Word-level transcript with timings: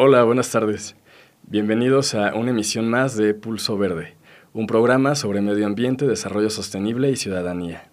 Hola, 0.00 0.22
buenas 0.22 0.52
tardes. 0.52 0.94
Bienvenidos 1.42 2.14
a 2.14 2.32
una 2.36 2.50
emisión 2.50 2.88
más 2.88 3.16
de 3.16 3.34
Pulso 3.34 3.76
Verde, 3.76 4.14
un 4.52 4.68
programa 4.68 5.16
sobre 5.16 5.40
medio 5.40 5.66
ambiente, 5.66 6.06
desarrollo 6.06 6.50
sostenible 6.50 7.10
y 7.10 7.16
ciudadanía. 7.16 7.90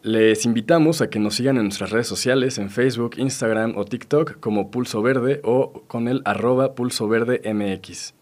Les 0.00 0.46
invitamos 0.46 1.02
a 1.02 1.10
que 1.10 1.18
nos 1.18 1.34
sigan 1.34 1.58
en 1.58 1.64
nuestras 1.64 1.90
redes 1.90 2.06
sociales, 2.06 2.56
en 2.56 2.70
Facebook, 2.70 3.16
Instagram 3.18 3.76
o 3.76 3.84
TikTok 3.84 4.40
como 4.40 4.70
Pulso 4.70 5.02
Verde 5.02 5.42
o 5.44 5.82
con 5.88 6.08
el 6.08 6.22
arroba 6.24 6.74
Pulso 6.74 7.06
Verde 7.06 7.42
MX. 7.44 8.14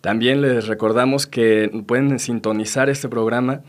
También 0.00 0.40
les 0.40 0.68
recordamos 0.68 1.26
que 1.26 1.68
pueden 1.88 2.20
sintonizar 2.20 2.88
este 2.88 3.08
programa 3.08 3.62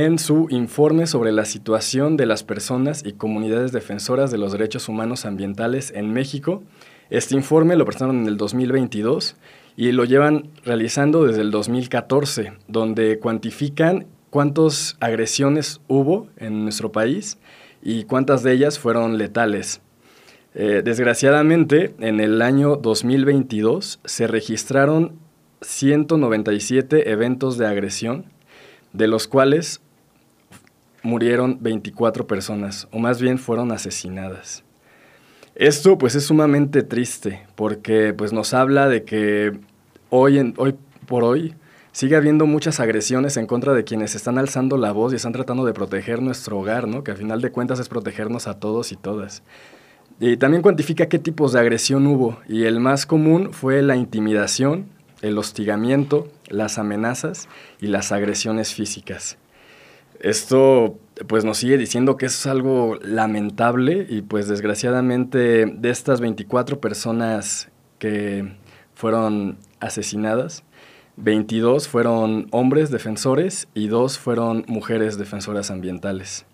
en 0.00 0.18
su 0.18 0.46
informe 0.48 1.06
sobre 1.06 1.32
la 1.32 1.44
situación 1.44 2.16
de 2.16 2.24
las 2.24 2.44
personas 2.44 3.02
y 3.04 3.12
comunidades 3.12 3.72
defensoras 3.72 4.30
de 4.30 4.38
los 4.38 4.52
derechos 4.52 4.88
humanos 4.88 5.26
ambientales 5.26 5.92
en 5.94 6.14
México. 6.14 6.62
Este 7.10 7.34
informe 7.34 7.76
lo 7.76 7.84
presentaron 7.84 8.22
en 8.22 8.26
el 8.26 8.38
2022 8.38 9.36
y 9.76 9.92
lo 9.92 10.06
llevan 10.06 10.48
realizando 10.64 11.26
desde 11.26 11.42
el 11.42 11.50
2014, 11.50 12.54
donde 12.68 13.18
cuantifican 13.18 14.06
cuántas 14.30 14.96
agresiones 14.98 15.82
hubo 15.88 16.28
en 16.38 16.62
nuestro 16.62 16.90
país 16.90 17.36
y 17.82 18.04
cuántas 18.04 18.42
de 18.42 18.52
ellas 18.52 18.78
fueron 18.78 19.18
letales. 19.18 19.82
Eh, 20.54 20.80
desgraciadamente, 20.82 21.94
en 21.98 22.18
el 22.20 22.40
año 22.40 22.76
2022 22.76 24.00
se 24.06 24.26
registraron 24.26 25.18
197 25.60 27.10
eventos 27.10 27.58
de 27.58 27.66
agresión 27.66 28.32
de 28.92 29.06
los 29.06 29.26
cuales 29.26 29.80
murieron 31.02 31.58
24 31.60 32.26
personas, 32.26 32.88
o 32.92 32.98
más 32.98 33.20
bien 33.20 33.38
fueron 33.38 33.72
asesinadas. 33.72 34.64
Esto 35.54 35.98
pues 35.98 36.14
es 36.14 36.24
sumamente 36.24 36.82
triste 36.82 37.46
porque 37.56 38.14
pues 38.14 38.32
nos 38.32 38.54
habla 38.54 38.88
de 38.88 39.04
que 39.04 39.52
hoy, 40.08 40.38
en, 40.38 40.54
hoy 40.56 40.74
por 41.06 41.24
hoy 41.24 41.54
sigue 41.92 42.16
habiendo 42.16 42.46
muchas 42.46 42.80
agresiones 42.80 43.36
en 43.36 43.46
contra 43.46 43.74
de 43.74 43.84
quienes 43.84 44.14
están 44.14 44.38
alzando 44.38 44.78
la 44.78 44.92
voz 44.92 45.12
y 45.12 45.16
están 45.16 45.32
tratando 45.32 45.66
de 45.66 45.74
proteger 45.74 46.22
nuestro 46.22 46.58
hogar, 46.58 46.88
¿no? 46.88 47.04
que 47.04 47.10
al 47.10 47.18
final 47.18 47.42
de 47.42 47.50
cuentas 47.50 47.80
es 47.80 47.88
protegernos 47.88 48.46
a 48.46 48.58
todos 48.58 48.92
y 48.92 48.96
todas. 48.96 49.42
Y 50.20 50.36
también 50.38 50.62
cuantifica 50.62 51.06
qué 51.06 51.18
tipos 51.18 51.52
de 51.52 51.60
agresión 51.60 52.06
hubo 52.06 52.38
y 52.48 52.64
el 52.64 52.80
más 52.80 53.04
común 53.04 53.52
fue 53.52 53.82
la 53.82 53.96
intimidación, 53.96 54.86
el 55.20 55.36
hostigamiento, 55.36 56.28
las 56.52 56.78
amenazas 56.78 57.48
y 57.80 57.88
las 57.88 58.12
agresiones 58.12 58.74
físicas. 58.74 59.38
Esto 60.20 60.98
pues 61.26 61.44
nos 61.44 61.58
sigue 61.58 61.76
diciendo 61.78 62.16
que 62.16 62.26
es 62.26 62.46
algo 62.46 62.96
lamentable 63.02 64.06
y 64.08 64.22
pues 64.22 64.46
desgraciadamente 64.46 65.66
de 65.66 65.90
estas 65.90 66.20
24 66.20 66.80
personas 66.80 67.70
que 67.98 68.56
fueron 68.94 69.58
asesinadas, 69.80 70.62
22 71.16 71.88
fueron 71.88 72.46
hombres 72.52 72.90
defensores 72.90 73.68
y 73.74 73.88
2 73.88 74.18
fueron 74.18 74.64
mujeres 74.68 75.18
defensoras 75.18 75.70
ambientales. 75.70 76.46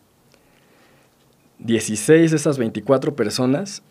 16 1.59 2.31
de 2.31 2.37
esas 2.37 2.57
24 2.57 3.15
personas 3.17 3.83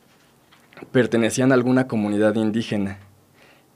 pertenecían 0.91 1.51
a 1.51 1.55
alguna 1.55 1.87
comunidad 1.87 2.35
indígena 2.35 2.99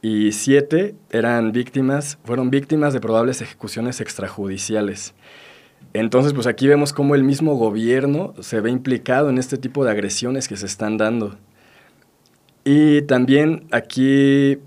y 0.02 0.32
siete 0.32 0.96
eran 1.12 1.52
víctimas, 1.52 2.18
fueron 2.24 2.50
víctimas 2.50 2.94
de 2.94 3.00
probables 3.00 3.42
ejecuciones 3.42 4.02
extrajudiciales. 4.02 5.14
Entonces, 5.94 6.34
pues 6.34 6.48
aquí 6.48 6.68
vemos 6.68 6.94
cómo 6.94 7.16
el 7.16 7.24
mismo 7.24 7.56
gobierno 7.56 8.34
se 8.40 8.62
ve 8.62 8.72
implicado 8.72 9.30
en 9.30 9.38
este 9.38 9.58
tipo 9.58 9.84
de 9.84 9.92
agresiones 9.92 10.48
que 10.48 10.58
se 10.58 10.66
están 10.66 10.98
dando. 10.98 11.38
Y 12.64 13.04
también 13.04 13.68
aquí 13.72 14.60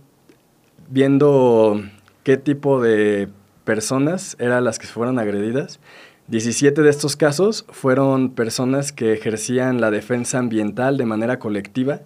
viendo 0.88 1.82
qué 2.22 2.36
tipo 2.36 2.80
de 2.80 3.28
personas 3.64 4.36
eran 4.38 4.64
las 4.64 4.78
que 4.78 4.86
fueron 4.86 5.18
agredidas, 5.18 5.80
17 6.28 6.82
de 6.82 6.90
estos 6.90 7.16
casos 7.16 7.66
fueron 7.68 8.30
personas 8.30 8.92
que 8.92 9.12
ejercían 9.12 9.80
la 9.80 9.90
defensa 9.90 10.38
ambiental 10.38 10.96
de 10.96 11.06
manera 11.06 11.38
colectiva 11.38 12.00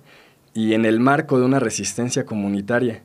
y 0.55 0.75
en 0.75 0.85
el 0.85 0.99
marco 0.99 1.39
de 1.39 1.45
una 1.45 1.61
resistencia 1.61 2.25
comunitaria 2.25 3.03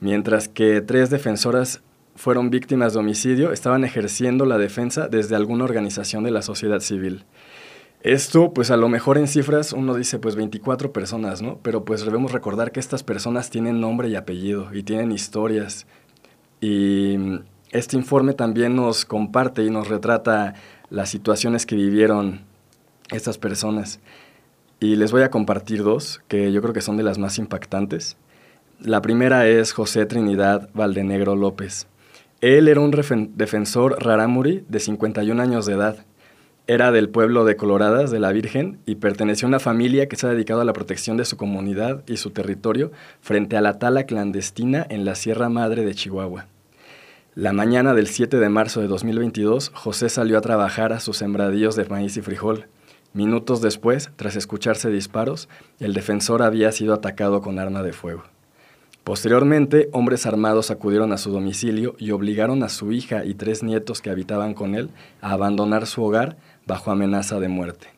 mientras 0.00 0.48
que 0.48 0.80
tres 0.80 1.10
defensoras 1.10 1.82
fueron 2.16 2.50
víctimas 2.50 2.92
de 2.92 3.00
homicidio, 3.00 3.52
estaban 3.52 3.84
ejerciendo 3.84 4.46
la 4.46 4.58
defensa 4.58 5.08
desde 5.08 5.36
alguna 5.36 5.64
organización 5.64 6.24
de 6.24 6.30
la 6.30 6.42
sociedad 6.42 6.80
civil. 6.80 7.24
Esto, 8.04 8.52
pues 8.52 8.70
a 8.70 8.76
lo 8.76 8.90
mejor 8.90 9.16
en 9.16 9.26
cifras 9.26 9.72
uno 9.72 9.94
dice 9.94 10.18
pues 10.18 10.36
24 10.36 10.92
personas, 10.92 11.40
¿no? 11.40 11.58
Pero 11.62 11.86
pues 11.86 12.04
debemos 12.04 12.32
recordar 12.32 12.70
que 12.70 12.78
estas 12.78 13.02
personas 13.02 13.48
tienen 13.48 13.80
nombre 13.80 14.08
y 14.08 14.14
apellido 14.14 14.68
y 14.74 14.82
tienen 14.82 15.10
historias. 15.10 15.86
Y 16.60 17.16
este 17.70 17.96
informe 17.96 18.34
también 18.34 18.76
nos 18.76 19.06
comparte 19.06 19.64
y 19.64 19.70
nos 19.70 19.88
retrata 19.88 20.54
las 20.90 21.08
situaciones 21.08 21.64
que 21.64 21.76
vivieron 21.76 22.42
estas 23.10 23.38
personas. 23.38 24.00
Y 24.80 24.96
les 24.96 25.10
voy 25.10 25.22
a 25.22 25.30
compartir 25.30 25.82
dos 25.82 26.20
que 26.28 26.52
yo 26.52 26.60
creo 26.60 26.74
que 26.74 26.82
son 26.82 26.98
de 26.98 27.04
las 27.04 27.16
más 27.16 27.38
impactantes. 27.38 28.18
La 28.80 29.02
primera 29.02 29.46
es 29.46 29.72
José 29.72 30.06
Trinidad 30.06 30.68
Valdenegro 30.74 31.36
López. 31.36 31.86
Él 32.40 32.68
era 32.68 32.80
un 32.80 32.90
defensor 33.34 34.02
rarámuri 34.02 34.64
de 34.68 34.80
51 34.80 35.40
años 35.40 35.66
de 35.66 35.74
edad 35.74 36.04
era 36.66 36.92
del 36.92 37.10
pueblo 37.10 37.44
de 37.44 37.56
Coloradas, 37.56 38.10
de 38.10 38.20
la 38.20 38.32
Virgen, 38.32 38.78
y 38.86 38.94
perteneció 38.94 39.44
a 39.44 39.50
una 39.50 39.60
familia 39.60 40.08
que 40.08 40.16
se 40.16 40.26
ha 40.26 40.30
dedicado 40.30 40.62
a 40.62 40.64
la 40.64 40.72
protección 40.72 41.18
de 41.18 41.26
su 41.26 41.36
comunidad 41.36 42.02
y 42.06 42.16
su 42.16 42.30
territorio 42.30 42.90
frente 43.20 43.58
a 43.58 43.60
la 43.60 43.78
tala 43.78 44.04
clandestina 44.04 44.86
en 44.88 45.04
la 45.04 45.14
Sierra 45.14 45.50
Madre 45.50 45.84
de 45.84 45.94
Chihuahua. 45.94 46.46
La 47.34 47.52
mañana 47.52 47.92
del 47.92 48.06
7 48.06 48.38
de 48.38 48.48
marzo 48.48 48.80
de 48.80 48.86
2022, 48.86 49.72
José 49.74 50.08
salió 50.08 50.38
a 50.38 50.40
trabajar 50.40 50.94
a 50.94 51.00
sus 51.00 51.18
sembradíos 51.18 51.76
de 51.76 51.84
maíz 51.84 52.16
y 52.16 52.22
frijol. 52.22 52.64
Minutos 53.12 53.60
después, 53.60 54.10
tras 54.16 54.34
escucharse 54.34 54.88
disparos, 54.88 55.50
el 55.80 55.92
defensor 55.92 56.42
había 56.42 56.72
sido 56.72 56.94
atacado 56.94 57.42
con 57.42 57.58
arma 57.58 57.82
de 57.82 57.92
fuego. 57.92 58.24
Posteriormente, 59.04 59.90
hombres 59.92 60.24
armados 60.24 60.70
acudieron 60.70 61.12
a 61.12 61.18
su 61.18 61.30
domicilio 61.30 61.94
y 61.98 62.12
obligaron 62.12 62.62
a 62.62 62.70
su 62.70 62.90
hija 62.90 63.26
y 63.26 63.34
tres 63.34 63.62
nietos 63.62 64.00
que 64.00 64.08
habitaban 64.08 64.54
con 64.54 64.74
él 64.74 64.88
a 65.20 65.32
abandonar 65.32 65.86
su 65.86 66.02
hogar 66.02 66.38
bajo 66.66 66.90
amenaza 66.90 67.38
de 67.38 67.48
muerte. 67.48 67.88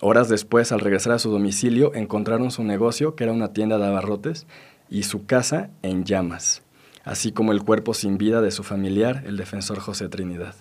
Horas 0.00 0.28
después, 0.28 0.70
al 0.70 0.78
regresar 0.78 1.14
a 1.14 1.18
su 1.18 1.32
domicilio, 1.32 1.92
encontraron 1.92 2.52
su 2.52 2.62
negocio, 2.62 3.16
que 3.16 3.24
era 3.24 3.32
una 3.32 3.52
tienda 3.52 3.78
de 3.78 3.86
abarrotes, 3.86 4.46
y 4.88 5.02
su 5.02 5.26
casa 5.26 5.70
en 5.82 6.04
llamas, 6.04 6.62
así 7.04 7.32
como 7.32 7.50
el 7.50 7.64
cuerpo 7.64 7.92
sin 7.92 8.16
vida 8.16 8.40
de 8.40 8.52
su 8.52 8.62
familiar, 8.62 9.24
el 9.26 9.36
defensor 9.36 9.80
José 9.80 10.08
Trinidad. 10.08 10.54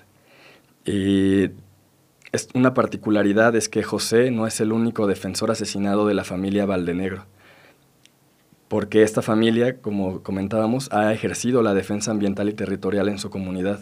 Y 0.85 1.51
una 2.55 2.73
particularidad 2.73 3.55
es 3.55 3.69
que 3.69 3.83
José 3.83 4.31
no 4.31 4.47
es 4.47 4.59
el 4.59 4.71
único 4.71 5.05
defensor 5.05 5.51
asesinado 5.51 6.07
de 6.07 6.15
la 6.15 6.23
familia 6.23 6.65
Valdenegro, 6.65 7.25
porque 8.67 9.03
esta 9.03 9.21
familia, 9.21 9.77
como 9.77 10.21
comentábamos, 10.23 10.91
ha 10.91 11.13
ejercido 11.13 11.61
la 11.61 11.73
defensa 11.73 12.11
ambiental 12.11 12.49
y 12.49 12.53
territorial 12.53 13.07
en 13.07 13.19
su 13.19 13.29
comunidad. 13.29 13.79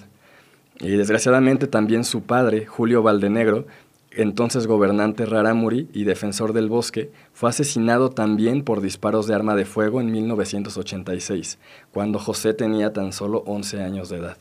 Y 0.80 0.90
desgraciadamente 0.90 1.68
también 1.68 2.04
su 2.04 2.24
padre, 2.24 2.66
Julio 2.66 3.02
Valdenegro, 3.02 3.66
entonces 4.12 4.68
gobernante 4.68 5.26
Rarámuri 5.26 5.90
y 5.94 6.04
defensor 6.04 6.54
del 6.54 6.70
bosque, 6.70 7.12
fue 7.34 7.50
asesinado 7.50 8.10
también 8.10 8.64
por 8.64 8.82
disparos 8.82 9.28
de 9.28 9.36
arma 9.36 9.56
de 9.56 9.66
fuego 9.66 10.00
en 10.02 10.12
1986, 10.12 11.60
cuando 11.92 12.20
José 12.20 12.54
tenía 12.54 12.94
tan 12.94 13.12
solo 13.12 13.44
11 13.46 13.82
años 13.82 14.10
de 14.10 14.18
edad. 14.18 14.38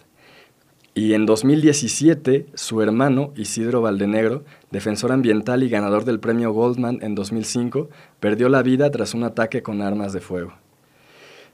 Y 0.97 1.15
en 1.15 1.27
2017, 1.27 2.47
su 2.55 2.81
hermano, 2.81 3.33
Isidro 3.35 3.81
Valdenegro, 3.81 4.45
defensor 4.75 5.13
ambiental 5.13 5.63
y 5.63 5.69
ganador 5.69 6.05
del 6.05 6.19
premio 6.19 6.53
Goldman 6.53 6.99
en 7.01 7.15
2005, 7.15 7.89
perdió 8.19 8.49
la 8.49 8.63
vida 8.65 8.91
tras 8.91 9.15
un 9.15 9.23
ataque 9.23 9.63
con 9.63 9.81
armas 9.81 10.13
de 10.13 10.21
fuego. 10.21 10.53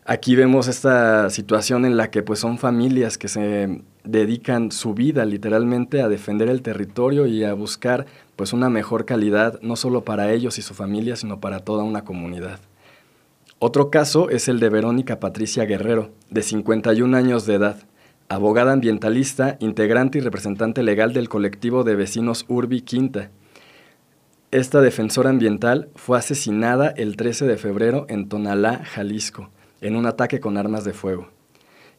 Aquí 0.06 0.34
vemos 0.36 0.68
esta 0.68 1.28
situación 1.28 1.84
en 1.84 1.98
la 1.98 2.10
que 2.10 2.22
pues 2.22 2.40
son 2.40 2.56
familias 2.56 3.18
que 3.18 3.28
se 3.28 3.82
dedican 4.04 4.72
su 4.72 4.94
vida 4.94 5.26
literalmente 5.26 6.00
a 6.00 6.08
defender 6.08 6.48
el 6.48 6.62
territorio 6.62 7.26
y 7.26 7.44
a 7.44 7.52
buscar 7.52 8.06
pues 8.36 8.54
una 8.54 8.70
mejor 8.70 9.04
calidad 9.04 9.60
no 9.60 9.76
solo 9.76 10.02
para 10.02 10.32
ellos 10.32 10.58
y 10.58 10.62
su 10.62 10.72
familia, 10.72 11.14
sino 11.14 11.40
para 11.40 11.60
toda 11.60 11.84
una 11.84 12.04
comunidad. 12.04 12.58
Otro 13.58 13.90
caso 13.90 14.30
es 14.30 14.48
el 14.48 14.60
de 14.60 14.70
Verónica 14.70 15.20
Patricia 15.20 15.66
Guerrero, 15.66 16.08
de 16.30 16.40
51 16.40 17.14
años 17.14 17.44
de 17.44 17.56
edad, 17.56 17.76
abogada 18.30 18.72
ambientalista, 18.72 19.56
integrante 19.58 20.18
y 20.18 20.20
representante 20.20 20.84
legal 20.84 21.12
del 21.12 21.28
colectivo 21.28 21.82
de 21.82 21.96
vecinos 21.96 22.46
Urbi 22.48 22.80
Quinta. 22.80 23.30
Esta 24.52 24.80
defensora 24.80 25.30
ambiental 25.30 25.88
fue 25.96 26.16
asesinada 26.16 26.94
el 26.96 27.16
13 27.16 27.46
de 27.46 27.56
febrero 27.56 28.06
en 28.08 28.28
Tonalá, 28.28 28.84
Jalisco 28.84 29.50
en 29.80 29.96
un 29.96 30.06
ataque 30.06 30.40
con 30.40 30.56
armas 30.56 30.84
de 30.84 30.92
fuego. 30.92 31.28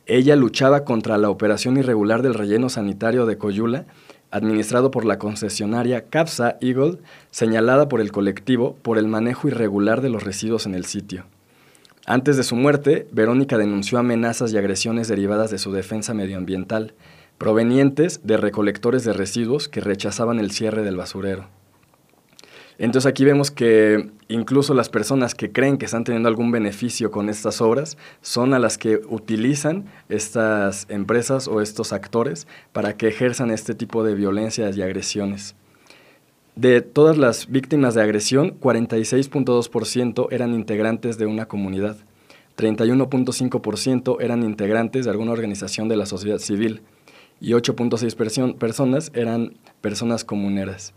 Ella 0.06 0.36
luchaba 0.36 0.86
contra 0.86 1.18
la 1.18 1.30
operación 1.30 1.78
irregular 1.78 2.22
del 2.22 2.34
relleno 2.34 2.70
sanitario 2.70 3.26
de 3.26 3.38
Coyula, 3.38 3.86
administrado 4.30 4.90
por 4.90 5.04
la 5.04 5.20
concesionaria 5.20 6.06
Capsa 6.06 6.58
Eagle, 6.62 7.00
señalada 7.32 7.90
por 7.90 8.00
el 8.00 8.12
colectivo 8.12 8.78
por 8.82 8.98
el 8.98 9.08
manejo 9.08 9.48
irregular 9.48 10.02
de 10.02 10.10
los 10.10 10.24
residuos 10.24 10.66
en 10.66 10.76
el 10.76 10.86
sitio. 10.86 11.26
Antes 12.12 12.36
de 12.36 12.44
su 12.44 12.58
muerte, 12.58 13.08
Verónica 13.14 13.58
denunció 13.58 13.98
amenazas 13.98 14.52
y 14.52 14.58
agresiones 14.58 15.08
derivadas 15.08 15.50
de 15.50 15.58
su 15.58 15.72
defensa 15.72 16.14
medioambiental, 16.14 16.94
provenientes 17.38 18.20
de 18.28 18.36
recolectores 18.36 19.06
de 19.06 19.14
residuos 19.14 19.70
que 19.70 19.80
rechazaban 19.80 20.38
el 20.38 20.52
cierre 20.52 20.84
del 20.84 20.98
basurero. 20.98 21.48
Entonces 22.78 23.10
aquí 23.10 23.24
vemos 23.24 23.50
que 23.50 24.10
incluso 24.28 24.74
las 24.74 24.90
personas 24.90 25.36
que 25.36 25.54
creen 25.54 25.78
que 25.78 25.86
están 25.86 26.04
teniendo 26.04 26.28
algún 26.28 26.52
beneficio 26.52 27.12
con 27.12 27.30
estas 27.30 27.62
obras 27.62 27.98
son 28.20 28.54
a 28.54 28.60
las 28.60 28.78
que 28.78 29.00
utilizan 29.08 29.86
estas 30.10 30.88
empresas 30.90 31.48
o 31.48 31.62
estos 31.62 31.94
actores 31.94 32.46
para 32.74 32.98
que 32.98 33.08
ejerzan 33.08 33.52
este 33.52 33.74
tipo 33.74 34.04
de 34.04 34.16
violencias 34.16 34.76
y 34.76 34.82
agresiones. 34.82 35.56
De 36.56 36.82
todas 36.82 37.18
las 37.18 37.48
víctimas 37.48 37.96
de 37.96 38.02
agresión, 38.02 38.60
46.2% 38.60 40.28
eran 40.32 40.54
integrantes 40.54 41.18
de 41.18 41.26
una 41.26 41.48
comunidad, 41.48 41.98
31.5% 42.58 44.18
eran 44.20 44.44
integrantes 44.44 45.06
de 45.06 45.12
alguna 45.12 45.32
organización 45.32 45.88
de 45.88 45.96
la 45.96 46.06
sociedad 46.06 46.40
civil 46.40 46.82
y 47.40 47.52
8.6 47.52 48.56
personas 48.56 49.12
eran 49.16 49.54
personas 49.82 50.26
comuneras. 50.26 50.94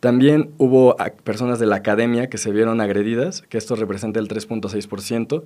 También 0.00 0.50
hubo 0.58 0.96
personas 1.24 1.58
de 1.58 1.66
la 1.66 1.76
academia 1.76 2.28
que 2.28 2.38
se 2.38 2.52
vieron 2.52 2.80
agredidas, 2.80 3.42
que 3.42 3.58
esto 3.58 3.74
representa 3.74 4.20
el 4.20 4.28
3.6%. 4.28 5.42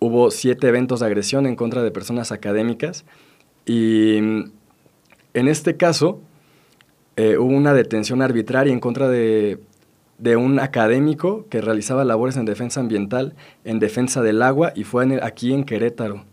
Hubo 0.00 0.30
siete 0.30 0.68
eventos 0.68 1.00
de 1.00 1.06
agresión 1.06 1.46
en 1.46 1.56
contra 1.56 1.82
de 1.82 1.90
personas 1.90 2.30
académicas 2.30 3.04
y 3.64 4.18
mm, 4.20 4.52
en 5.34 5.48
este 5.48 5.76
caso 5.76 6.20
eh, 7.18 7.36
hubo 7.36 7.52
una 7.52 7.74
detención 7.74 8.22
arbitraria 8.22 8.72
en 8.72 8.78
contra 8.78 9.08
de, 9.08 9.58
un 10.36 10.60
académico 10.60 11.46
que 11.50 11.60
realizaba 11.60 12.04
labores 12.04 12.36
en 12.36 12.44
defensa 12.44 12.78
ambiental, 12.78 13.34
en 13.64 13.80
defensa 13.80 14.22
del 14.22 14.40
agua 14.40 14.72
y 14.76 14.84
fue 14.84 15.18
aquí 15.20 15.52
en 15.52 15.64
Querétaro. 15.64 16.24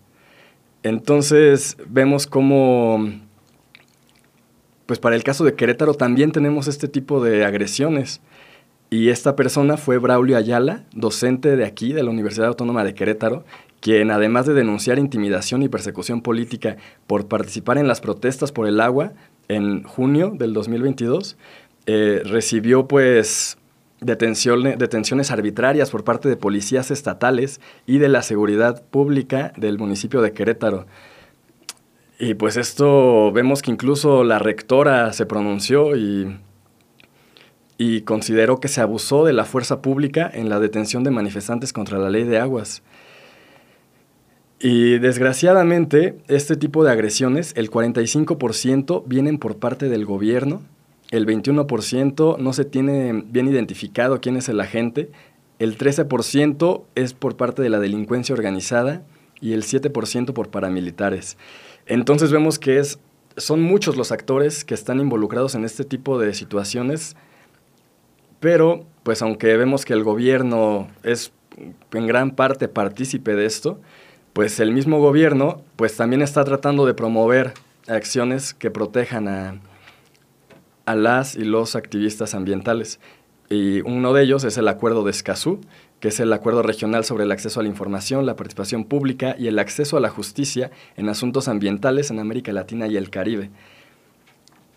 Entonces 0.84 1.76
vemos 1.90 2.28
cómo 2.28 3.04
pues 4.86 5.00
para 5.00 5.16
el 5.16 5.24
caso 5.24 5.44
de 5.44 5.56
Querétaro 5.56 5.96
también 5.96 6.32
tenemos 6.32 6.68
este 6.68 6.88
tipo 6.88 7.24
de 7.24 7.46
agresiones. 7.46 8.22
Y 8.92 9.10
esta 9.10 9.36
persona 9.36 9.78
fue 9.78 9.98
Braulio 9.98 10.38
Ayala, 10.38 10.84
docente 10.94 11.56
de 11.56 11.66
aquí, 11.66 11.94
de 11.94 12.04
la 12.04 12.12
Universidad 12.12 12.50
Autónoma 12.50 12.84
de 12.84 12.94
Querétaro, 12.94 13.44
quien 13.80 14.12
además 14.12 14.46
de 14.46 14.54
denunciar 14.54 15.00
intimidación 15.00 15.64
y 15.64 15.68
persecución 15.68 16.22
política 16.22 16.78
por 17.08 17.28
participar 17.28 17.80
en 17.80 17.88
las 17.88 18.02
protestas 18.02 18.52
por 18.52 18.68
el 18.68 18.80
agua 18.80 19.14
en 19.48 19.84
junio 19.84 20.34
del 20.36 20.54
2022, 20.54 21.38
eh, 21.86 22.22
recibió 22.26 22.88
pues 22.88 23.58
detenciones 24.02 25.32
arbitrarias 25.32 25.90
por 25.90 26.04
parte 26.04 26.30
de 26.30 26.38
policías 26.38 26.92
estatales 26.92 27.62
y 27.86 27.98
de 27.98 28.10
la 28.10 28.22
seguridad 28.22 28.84
pública 28.84 29.54
del 29.58 29.78
municipio 29.78 30.22
de 30.22 30.34
Querétaro. 30.34 30.86
Y 32.18 32.36
pues 32.36 32.56
esto 32.56 33.32
vemos 33.32 33.62
que 33.62 33.72
incluso 33.72 34.24
la 34.24 34.40
rectora 34.40 35.12
se 35.12 35.26
pronunció 35.26 35.96
y, 35.96 36.38
y 37.78 38.02
consideró 38.02 38.60
que 38.60 38.68
se 38.68 38.82
abusó 38.82 39.26
de 39.26 39.34
la 39.34 39.44
fuerza 39.44 39.82
pública 39.82 40.30
en 40.34 40.50
la 40.50 40.60
detención 40.60 41.04
de 41.04 41.12
manifestantes 41.12 41.74
contra 41.74 41.98
la 41.98 42.10
ley 42.10 42.24
de 42.24 42.40
aguas. 42.40 42.84
Y 44.68 44.98
desgraciadamente, 44.98 46.18
este 46.28 46.56
tipo 46.56 46.84
de 46.84 46.92
agresiones, 46.92 47.54
el 47.56 47.70
45% 47.70 49.04
vienen 49.06 49.38
por 49.38 49.58
parte 49.58 49.90
del 49.90 50.06
gobierno, 50.06 50.64
el 51.12 51.28
21% 51.28 52.40
no 52.40 52.52
se 52.52 52.66
tiene 52.66 53.24
bien 53.28 53.48
identificado 53.48 54.20
quién 54.22 54.38
es 54.38 54.50
el 54.50 54.60
agente, 54.60 55.12
el 55.60 55.78
13% 55.78 56.82
es 56.96 57.14
por 57.14 57.38
parte 57.38 57.62
de 57.62 57.70
la 57.70 57.78
delincuencia 57.78 58.34
organizada 58.34 59.04
y 59.40 59.54
el 59.54 59.62
7% 59.62 60.34
por 60.34 60.50
paramilitares. 60.50 61.38
Entonces 61.86 62.32
vemos 62.32 62.58
que 62.58 62.80
es, 62.80 62.98
son 63.38 63.62
muchos 63.62 63.98
los 63.98 64.12
actores 64.12 64.66
que 64.66 64.74
están 64.74 65.00
involucrados 65.00 65.54
en 65.54 65.64
este 65.64 65.84
tipo 65.84 66.18
de 66.18 66.34
situaciones, 66.34 67.16
pero 68.40 68.84
pues 69.04 69.22
aunque 69.22 69.58
vemos 69.58 69.86
que 69.86 69.94
el 69.94 70.04
gobierno 70.04 70.88
es 71.04 71.34
en 71.94 72.08
gran 72.08 72.32
parte 72.32 72.68
partícipe 72.68 73.36
de 73.36 73.46
esto, 73.46 73.80
pues 74.36 74.60
el 74.60 74.74
mismo 74.74 75.00
gobierno 75.00 75.62
pues 75.78 75.96
también 75.96 76.22
está 76.22 76.44
tratando 76.44 76.86
de 76.86 76.94
promover 76.94 77.54
acciones 77.88 78.54
que 78.54 78.70
protejan 78.70 79.30
a, 79.30 79.62
a 80.86 80.94
las 80.94 81.38
y 81.38 81.46
los 81.46 81.78
activistas 81.78 82.36
ambientales. 82.36 83.00
Y 83.50 83.80
uno 83.90 84.12
de 84.12 84.24
ellos 84.24 84.44
es 84.44 84.58
el 84.58 84.68
acuerdo 84.68 85.06
de 85.06 85.12
Escazú, 85.12 85.62
que 86.02 86.10
es 86.10 86.20
el 86.20 86.34
Acuerdo 86.34 86.64
Regional 86.64 87.06
sobre 87.06 87.24
el 87.24 87.32
Acceso 87.32 87.62
a 87.62 87.64
la 87.64 87.70
Información, 87.70 88.26
la 88.26 88.36
Participación 88.36 88.84
Pública 88.84 89.38
y 89.40 89.48
el 89.48 89.58
Acceso 89.58 89.96
a 89.96 90.02
la 90.02 90.10
Justicia 90.10 90.70
en 90.98 91.08
Asuntos 91.08 91.48
Ambientales 91.48 92.12
en 92.12 92.20
América 92.20 92.52
Latina 92.52 92.88
y 92.88 92.98
el 92.98 93.10
Caribe. 93.10 93.52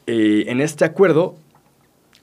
en 0.06 0.60
este 0.60 0.84
acuerdo, 0.84 1.34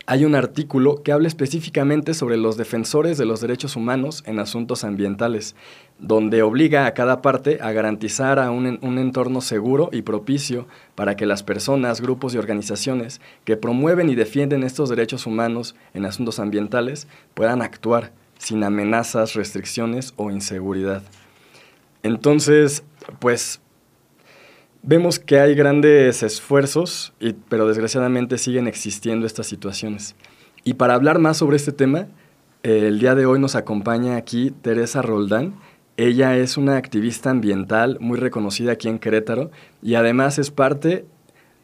hay 0.07 0.23
un 0.23 0.35
artículo 0.35 1.01
que 1.01 1.11
habla 1.11 1.27
específicamente 1.27 2.13
sobre 2.13 2.37
los 2.37 2.57
defensores 2.57 3.17
de 3.17 3.25
los 3.25 3.41
derechos 3.41 3.75
humanos 3.75 4.23
en 4.27 4.39
asuntos 4.39 4.83
ambientales, 4.83 5.55
donde 5.97 6.43
obliga 6.43 6.85
a 6.85 6.93
cada 6.93 7.21
parte 7.21 7.59
a 7.61 7.71
garantizar 7.71 8.37
a 8.37 8.51
un, 8.51 8.77
un, 8.81 8.99
entorno 8.99 9.41
seguro 9.41 9.89
y 9.91 10.03
propicio 10.03 10.67
para 10.93 11.15
que 11.15 11.25
las 11.25 11.41
personas, 11.41 12.01
grupos 12.01 12.35
y 12.35 12.37
organizaciones 12.37 13.19
que 13.45 13.57
promueven 13.57 14.09
y 14.09 14.15
defienden 14.15 14.63
estos 14.63 14.89
derechos 14.89 15.25
humanos 15.25 15.75
en 15.93 16.05
asuntos 16.05 16.39
ambientales 16.39 17.07
puedan 17.33 17.63
actuar 17.63 18.11
sin 18.37 18.63
amenazas, 18.63 19.33
restricciones 19.33 20.13
o 20.17 20.29
inseguridad. 20.29 21.01
Entonces, 22.03 22.83
pues 23.17 23.59
Vemos 24.87 25.17
que 25.17 25.39
hay 25.39 25.55
grandes 25.55 26.21
esfuerzos, 26.21 27.11
pero 27.49 27.67
desgraciadamente 27.67 28.37
siguen 28.37 28.67
existiendo 28.67 29.25
estas 29.25 29.47
situaciones. 29.47 30.15
Y 30.63 30.75
para 30.75 30.93
hablar 30.93 31.17
más 31.17 31.37
sobre 31.37 31.55
este 31.55 31.71
tema, 31.71 32.05
el 32.61 32.99
día 32.99 33.15
de 33.15 33.25
hoy 33.25 33.39
nos 33.39 33.55
acompaña 33.55 34.15
aquí 34.15 34.51
Teresa 34.51 35.01
Roldán. 35.01 35.55
Ella 35.97 36.37
es 36.37 36.55
una 36.55 36.77
activista 36.77 37.31
ambiental 37.31 37.97
muy 37.99 38.19
reconocida 38.19 38.73
aquí 38.73 38.87
en 38.87 38.99
Querétaro 38.99 39.49
y 39.81 39.95
además 39.95 40.37
es 40.37 40.51
parte 40.51 41.07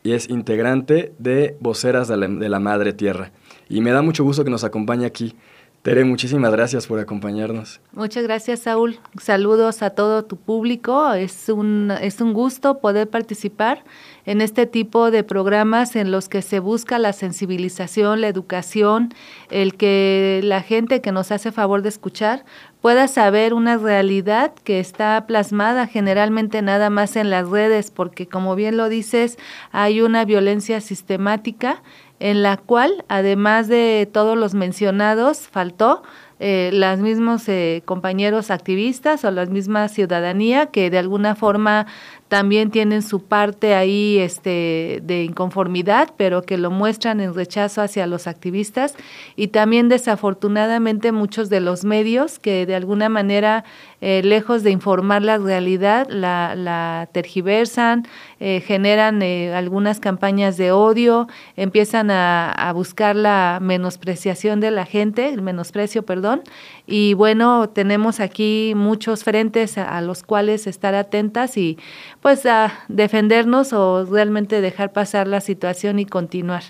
y 0.01 0.13
es 0.13 0.27
integrante 0.27 1.13
de 1.19 1.55
Voceras 1.59 2.07
de 2.07 2.17
la, 2.17 2.27
de 2.27 2.49
la 2.49 2.59
Madre 2.59 2.91
Tierra. 2.91 3.31
Y 3.69 3.81
me 3.81 3.91
da 3.91 4.01
mucho 4.01 4.23
gusto 4.23 4.43
que 4.43 4.49
nos 4.49 4.63
acompañe 4.63 5.05
aquí. 5.05 5.35
Tere, 5.81 6.03
muchísimas 6.03 6.51
gracias 6.51 6.85
por 6.85 6.99
acompañarnos. 6.99 7.81
Muchas 7.93 8.23
gracias, 8.23 8.59
Saúl. 8.59 8.99
Saludos 9.19 9.81
a 9.81 9.89
todo 9.89 10.23
tu 10.23 10.37
público. 10.37 11.11
Es 11.13 11.49
un, 11.49 11.89
es 11.89 12.21
un 12.21 12.33
gusto 12.33 12.77
poder 12.77 13.09
participar 13.09 13.83
en 14.27 14.41
este 14.41 14.67
tipo 14.67 15.09
de 15.09 15.23
programas 15.23 15.95
en 15.95 16.11
los 16.11 16.29
que 16.29 16.43
se 16.43 16.59
busca 16.59 16.99
la 16.99 17.13
sensibilización, 17.13 18.21
la 18.21 18.27
educación, 18.27 19.11
el 19.49 19.75
que 19.75 20.41
la 20.43 20.61
gente 20.61 21.01
que 21.01 21.11
nos 21.11 21.31
hace 21.31 21.51
favor 21.51 21.81
de 21.81 21.89
escuchar 21.89 22.45
pueda 22.79 23.07
saber 23.07 23.55
una 23.55 23.77
realidad 23.77 24.53
que 24.63 24.79
está 24.79 25.25
plasmada 25.25 25.87
generalmente 25.87 26.61
nada 26.61 26.91
más 26.91 27.15
en 27.15 27.31
las 27.31 27.49
redes, 27.49 27.89
porque 27.89 28.27
como 28.27 28.53
bien 28.55 28.77
lo 28.77 28.87
dices, 28.87 29.39
hay 29.71 30.01
una 30.01 30.25
violencia 30.25 30.79
sistemática 30.79 31.81
en 32.21 32.43
la 32.43 32.57
cual, 32.57 33.03
además 33.07 33.67
de 33.67 34.07
todos 34.11 34.37
los 34.37 34.53
mencionados, 34.53 35.47
faltó 35.49 36.03
eh, 36.39 36.69
los 36.71 36.99
mismos 36.99 37.49
eh, 37.49 37.81
compañeros 37.85 38.51
activistas 38.51 39.25
o 39.25 39.31
la 39.31 39.47
misma 39.47 39.87
ciudadanía 39.87 40.67
que 40.67 40.91
de 40.91 40.99
alguna 40.99 41.35
forma 41.35 41.87
también 42.31 42.71
tienen 42.71 43.01
su 43.01 43.25
parte 43.25 43.75
ahí 43.75 44.17
este, 44.17 45.01
de 45.03 45.25
inconformidad, 45.25 46.13
pero 46.15 46.43
que 46.43 46.57
lo 46.57 46.71
muestran 46.71 47.19
en 47.19 47.33
rechazo 47.33 47.81
hacia 47.81 48.07
los 48.07 48.25
activistas. 48.25 48.95
Y 49.35 49.49
también 49.49 49.89
desafortunadamente 49.89 51.11
muchos 51.11 51.49
de 51.49 51.59
los 51.59 51.83
medios 51.83 52.39
que 52.39 52.65
de 52.65 52.75
alguna 52.75 53.09
manera, 53.09 53.65
eh, 53.99 54.21
lejos 54.23 54.63
de 54.63 54.71
informar 54.71 55.23
la 55.23 55.39
realidad, 55.39 56.07
la, 56.09 57.09
tergiversan, 57.11 58.07
eh, 58.39 58.63
generan 58.65 59.21
eh, 59.21 59.53
algunas 59.53 59.99
campañas 59.99 60.55
de 60.55 60.71
odio, 60.71 61.27
empiezan 61.57 62.11
a, 62.11 62.49
a 62.49 62.71
buscar 62.71 63.17
la 63.17 63.59
menospreciación 63.61 64.61
de 64.61 64.71
la 64.71 64.85
gente, 64.85 65.27
el 65.27 65.41
menosprecio, 65.41 66.03
perdón, 66.03 66.43
y 66.91 67.13
bueno, 67.13 67.69
tenemos 67.69 68.19
aquí 68.19 68.73
muchos 68.75 69.23
frentes 69.23 69.77
a, 69.77 70.01
los 70.01 70.23
cuales 70.23 70.67
estar 70.67 70.93
atentas 70.93 71.55
y 71.55 71.77
pues 72.19 72.45
a 72.45 72.83
defendernos 72.89 73.71
o 73.71 74.03
realmente 74.03 74.59
dejar 74.59 74.91
pasar 74.91 75.25
la 75.25 75.39
situación 75.39 75.99
y 75.99 76.05
continuar. 76.05 76.63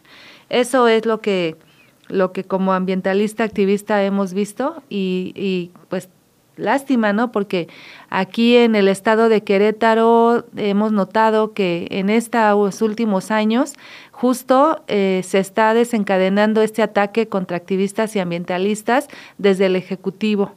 Eso 0.49 0.87
es 0.87 1.07
lo 1.07 1.21
que, 1.21 1.55
lo 2.07 2.33
que 2.33 2.43
como 2.43 2.73
ambientalista 2.73 3.43
activista 3.43 4.03
hemos 4.03 4.35
visto 4.35 4.83
y, 4.89 5.33
y 5.35 5.71
pues 5.89 6.07
lástima, 6.55 7.13
¿no? 7.13 7.31
Porque 7.31 7.67
aquí 8.11 8.57
en 8.57 8.75
el 8.75 8.87
estado 8.87 9.27
de 9.27 9.43
Querétaro 9.43 10.45
hemos 10.55 10.91
notado 10.91 11.53
que 11.53 11.87
en 11.89 12.11
estos 12.11 12.81
últimos 12.83 13.31
años 13.31 13.73
justo 14.21 14.83
eh, 14.87 15.21
se 15.23 15.39
está 15.39 15.73
desencadenando 15.73 16.61
este 16.61 16.83
ataque 16.83 17.27
contra 17.27 17.57
activistas 17.57 18.15
y 18.15 18.19
ambientalistas 18.19 19.07
desde 19.39 19.65
el 19.65 19.75
Ejecutivo. 19.75 20.53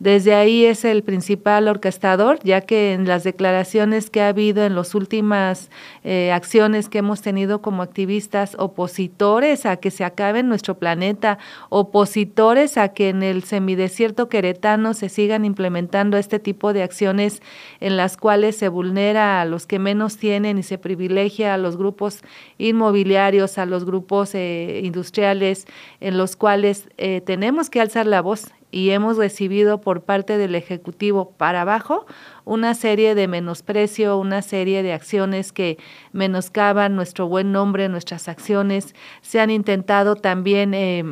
Desde 0.00 0.32
ahí 0.32 0.64
es 0.64 0.84
el 0.84 1.02
principal 1.02 1.66
orquestador, 1.66 2.38
ya 2.44 2.60
que 2.60 2.92
en 2.92 3.08
las 3.08 3.24
declaraciones 3.24 4.10
que 4.10 4.20
ha 4.20 4.28
habido 4.28 4.64
en 4.64 4.76
las 4.76 4.94
últimas 4.94 5.70
eh, 6.04 6.30
acciones 6.30 6.88
que 6.88 6.98
hemos 6.98 7.20
tenido 7.20 7.60
como 7.62 7.82
activistas 7.82 8.54
opositores 8.60 9.66
a 9.66 9.78
que 9.78 9.90
se 9.90 10.04
acabe 10.04 10.44
nuestro 10.44 10.78
planeta, 10.78 11.38
opositores 11.68 12.78
a 12.78 12.90
que 12.90 13.08
en 13.08 13.24
el 13.24 13.42
semidesierto 13.42 14.28
queretano 14.28 14.94
se 14.94 15.08
sigan 15.08 15.44
implementando 15.44 16.16
este 16.16 16.38
tipo 16.38 16.72
de 16.72 16.84
acciones 16.84 17.42
en 17.80 17.96
las 17.96 18.16
cuales 18.16 18.56
se 18.56 18.68
vulnera 18.68 19.40
a 19.40 19.44
los 19.46 19.66
que 19.66 19.80
menos 19.80 20.16
tienen 20.16 20.58
y 20.58 20.62
se 20.62 20.78
privilegia 20.78 21.54
a 21.54 21.58
los 21.58 21.76
grupos 21.76 22.22
inmobiliarios, 22.56 23.58
a 23.58 23.66
los 23.66 23.84
grupos 23.84 24.36
eh, 24.36 24.80
industriales, 24.84 25.66
en 25.98 26.18
los 26.18 26.36
cuales 26.36 26.88
eh, 26.98 27.20
tenemos 27.20 27.68
que 27.68 27.80
alzar 27.80 28.06
la 28.06 28.22
voz 28.22 28.52
y 28.70 28.90
hemos 28.90 29.16
recibido 29.16 29.80
por 29.80 30.02
parte 30.02 30.36
del 30.36 30.54
Ejecutivo 30.54 31.30
para 31.36 31.62
abajo 31.62 32.06
una 32.44 32.74
serie 32.74 33.14
de 33.14 33.28
menosprecio, 33.28 34.18
una 34.18 34.42
serie 34.42 34.82
de 34.82 34.92
acciones 34.92 35.52
que 35.52 35.78
menoscaban 36.12 36.96
nuestro 36.96 37.28
buen 37.28 37.52
nombre, 37.52 37.88
nuestras 37.88 38.28
acciones. 38.28 38.94
Se 39.22 39.40
han 39.40 39.50
intentado 39.50 40.16
también 40.16 40.74
eh, 40.74 41.04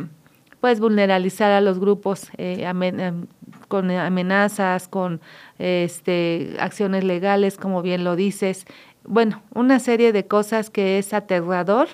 pues 0.60 0.80
vulneralizar 0.80 1.52
a 1.52 1.60
los 1.60 1.78
grupos 1.78 2.30
eh, 2.38 2.64
em, 2.64 3.26
con 3.68 3.90
amenazas, 3.90 4.88
con 4.88 5.20
este, 5.58 6.56
acciones 6.58 7.04
legales, 7.04 7.56
como 7.56 7.82
bien 7.82 8.04
lo 8.04 8.16
dices. 8.16 8.66
Bueno, 9.08 9.40
una 9.54 9.78
serie 9.78 10.12
de 10.12 10.26
cosas 10.26 10.68
que 10.68 10.98
es 10.98 11.12
aterrador 11.14 11.88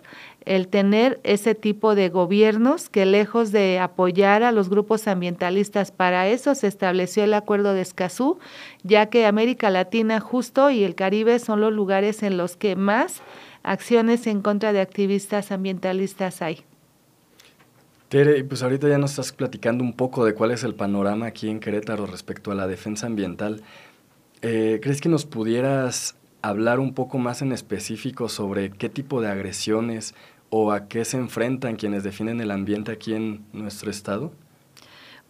el 0.47 0.69
tener 0.69 1.21
ese 1.25 1.55
tipo 1.55 1.95
de 1.95 2.09
gobiernos 2.09 2.89
que 2.89 3.05
lejos 3.05 3.53
de 3.53 3.79
apoyar 3.79 4.43
a 4.43 4.51
los 4.51 4.71
grupos 4.71 5.07
ambientalistas, 5.07 5.93
para 5.93 6.27
eso 6.29 6.55
se 6.55 6.67
estableció 6.67 7.25
el 7.25 7.35
acuerdo 7.35 7.75
de 7.75 7.83
Escazú, 7.83 8.39
ya 8.83 9.07
que 9.07 9.27
América 9.27 9.71
Latina 9.71 10.21
justo 10.21 10.71
y 10.71 10.85
el 10.85 10.95
Caribe 10.95 11.39
son 11.39 11.61
los 11.61 11.73
lugares 11.73 12.23
en 12.23 12.39
los 12.39 12.57
que 12.57 12.77
más 12.77 13.21
acciones 13.63 14.27
en 14.27 14.41
contra 14.41 14.73
de 14.73 14.81
activistas 14.81 15.53
ambientalistas 15.53 16.41
hay. 16.41 16.65
Tere, 18.09 18.43
pues 18.45 18.63
ahorita 18.63 18.89
ya 18.89 18.99
nos 18.99 19.11
estás 19.11 19.33
platicando 19.33 19.85
un 19.85 19.93
poco 19.95 20.25
de 20.25 20.35
cuál 20.35 20.51
es 20.51 20.65
el 20.65 20.75
panorama 20.75 21.27
aquí 21.27 21.49
en 21.49 21.61
Querétaro 21.61 22.07
respecto 22.07 22.51
a 22.51 22.55
la 22.55 22.67
defensa 22.67 23.07
ambiental. 23.07 23.63
Eh, 24.43 24.81
¿Crees 24.83 25.01
que 25.01 25.09
nos 25.09 25.25
pudieras 25.25 26.17
hablar 26.43 26.81
un 26.81 26.95
poco 26.95 27.19
más 27.19 27.41
en 27.43 27.53
específico 27.53 28.29
sobre 28.29 28.71
qué 28.71 28.89
tipo 28.89 29.21
de 29.21 29.29
agresiones 29.29 30.15
o 30.51 30.73
a 30.73 30.89
qué 30.89 31.05
se 31.05 31.17
enfrentan 31.17 31.77
quienes 31.77 32.05
definen 32.05 32.41
el 32.41 32.51
ambiente 32.51 32.93
aquí 32.93 33.15
en 33.15 33.45
nuestro 33.53 33.91
estado? 33.91 34.33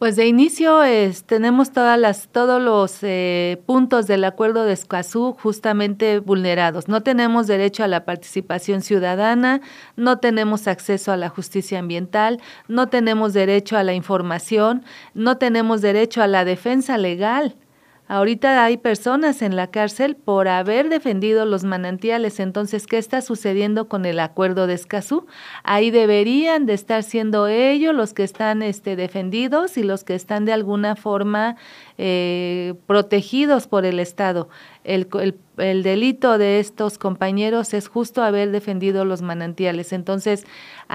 Pues 0.03 0.17
de 0.17 0.27
inicio 0.27 0.81
tenemos 1.27 1.71
todas 1.71 1.97
las, 1.97 2.27
todos 2.27 2.61
los 2.61 2.99
eh, 3.03 3.63
puntos 3.67 4.09
del 4.09 4.25
acuerdo 4.25 4.65
de 4.65 4.73
Escazú 4.73 5.37
justamente 5.41 6.19
vulnerados. 6.19 6.89
No 6.89 7.05
tenemos 7.05 7.47
derecho 7.47 7.85
a 7.85 7.87
la 7.87 8.05
participación 8.05 8.83
ciudadana, 8.83 9.61
no 9.95 10.19
tenemos 10.19 10.67
acceso 10.67 11.13
a 11.13 11.17
la 11.17 11.29
justicia 11.29 11.79
ambiental, 11.79 12.41
no 12.67 12.89
tenemos 12.89 13.33
derecho 13.33 13.77
a 13.77 13.85
la 13.85 13.95
información, 13.95 14.85
no 15.15 15.39
tenemos 15.39 15.83
derecho 15.83 16.21
a 16.21 16.27
la 16.27 16.45
defensa 16.45 16.99
legal. 16.99 17.55
Ahorita 18.13 18.63
hay 18.63 18.77
personas 18.77 19.41
en 19.41 19.57
la 19.57 19.69
cárcel 19.69 20.17
por 20.17 20.47
haber 20.47 20.91
defendido 20.91 21.47
los 21.47 21.65
manantiales. 21.65 22.41
Entonces, 22.41 22.87
¿qué 22.87 22.99
está 22.99 23.23
sucediendo 23.23 23.89
con 23.89 24.05
el 24.05 24.21
acuerdo 24.21 24.67
de 24.67 24.75
Escazú? 24.75 25.25
Ahí 25.65 25.91
deberían 25.91 26.67
de 26.67 26.75
estar 26.75 27.05
siendo 27.05 27.47
ellos 27.49 27.95
los 27.95 28.13
que 28.13 28.23
están 28.23 28.61
este, 28.61 28.97
defendidos 28.97 29.79
y 29.79 29.83
los 29.83 30.05
que 30.05 30.15
están 30.15 30.45
de 30.45 30.53
alguna 30.53 30.95
forma 30.95 31.57
eh, 31.97 32.75
protegidos 32.87 33.67
por 33.67 33.87
el 33.87 33.99
Estado. 33.99 34.51
El, 34.85 35.09
el, 35.57 35.83
delito 35.83 36.37
de 36.37 36.61
estos 36.61 36.99
compañeros 36.99 37.73
es 37.73 37.89
justo 37.89 38.23
haber 38.23 38.51
defendido 38.51 39.07
los 39.07 39.23
manantiales. 39.23 39.95
Entonces, 39.95 40.45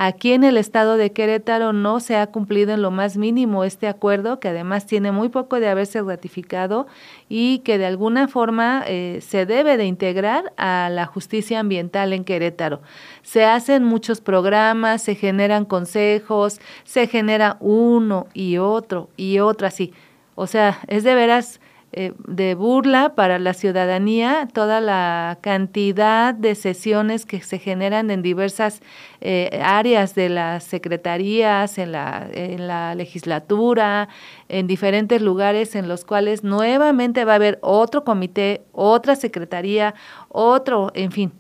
aquí 0.06 0.34
en 0.34 0.44
el 0.44 0.58
estado 0.58 0.96
de 0.98 1.12
Querétaro 1.12 1.74
no 1.74 2.00
se 2.00 2.16
ha 2.16 2.28
cumplido 2.28 2.74
en 2.74 2.82
lo 2.82 2.92
más 2.92 3.18
mínimo 3.18 3.64
este 3.64 3.88
acuerdo, 3.88 4.40
que 4.40 4.50
además 4.50 4.86
tiene 4.86 5.12
muy 5.12 5.30
poco 5.30 5.60
de 5.60 5.68
haberse 5.68 6.02
ratificado 6.02 6.88
y 7.28 7.60
que 7.60 7.78
de 7.78 7.86
alguna 7.86 8.28
forma 8.28 8.84
eh, 8.88 9.20
se 9.22 9.46
debe 9.46 9.78
de 9.78 9.86
integrar 9.86 10.54
a 10.58 10.90
la 10.92 11.06
justicia 11.06 11.60
ambiental 11.60 12.14
en 12.14 12.24
Querétaro. 12.24 12.82
Se 13.24 13.46
hacen 13.46 13.84
muchos 13.84 14.22
programas, 14.22 15.02
se 15.02 15.16
generan 15.16 15.66
consejos, 15.66 16.60
se 16.84 17.08
genera 17.08 17.58
uno 17.60 18.28
y 18.34 18.58
otro 18.58 19.10
y 19.18 19.40
otro 19.40 19.68
así 19.68 19.94
o 20.40 20.46
sea, 20.46 20.80
es 20.88 21.04
de 21.04 21.16
veras 21.16 21.60
eh, 21.94 22.14
de 22.28 22.54
burla 22.54 23.16
para 23.16 23.40
la 23.40 23.54
ciudadanía 23.54 24.50
toda 24.54 24.82
la 24.82 25.38
cantidad 25.40 26.34
de 26.34 26.54
sesiones 26.54 27.26
que 27.26 27.42
se 27.42 27.60
generan 27.60 28.12
en 28.12 28.22
diversas 28.22 28.82
eh, 29.22 29.62
áreas 29.64 30.14
de 30.14 30.28
las 30.28 30.66
secretarías, 30.66 31.78
en 31.78 31.94
la, 31.94 32.28
en 32.34 32.68
la 32.68 32.94
legislatura, 32.94 34.10
en 34.50 34.68
diferentes 34.68 35.22
lugares 35.22 35.76
en 35.76 35.88
los 35.88 36.04
cuales 36.04 36.44
nuevamente 36.44 37.24
va 37.24 37.32
a 37.32 37.36
haber 37.36 37.58
otro 37.62 38.04
comité, 38.04 38.64
otra 38.74 39.16
secretaría, 39.16 39.96
otro, 40.28 40.92
en 40.94 41.14
fin. 41.14 41.32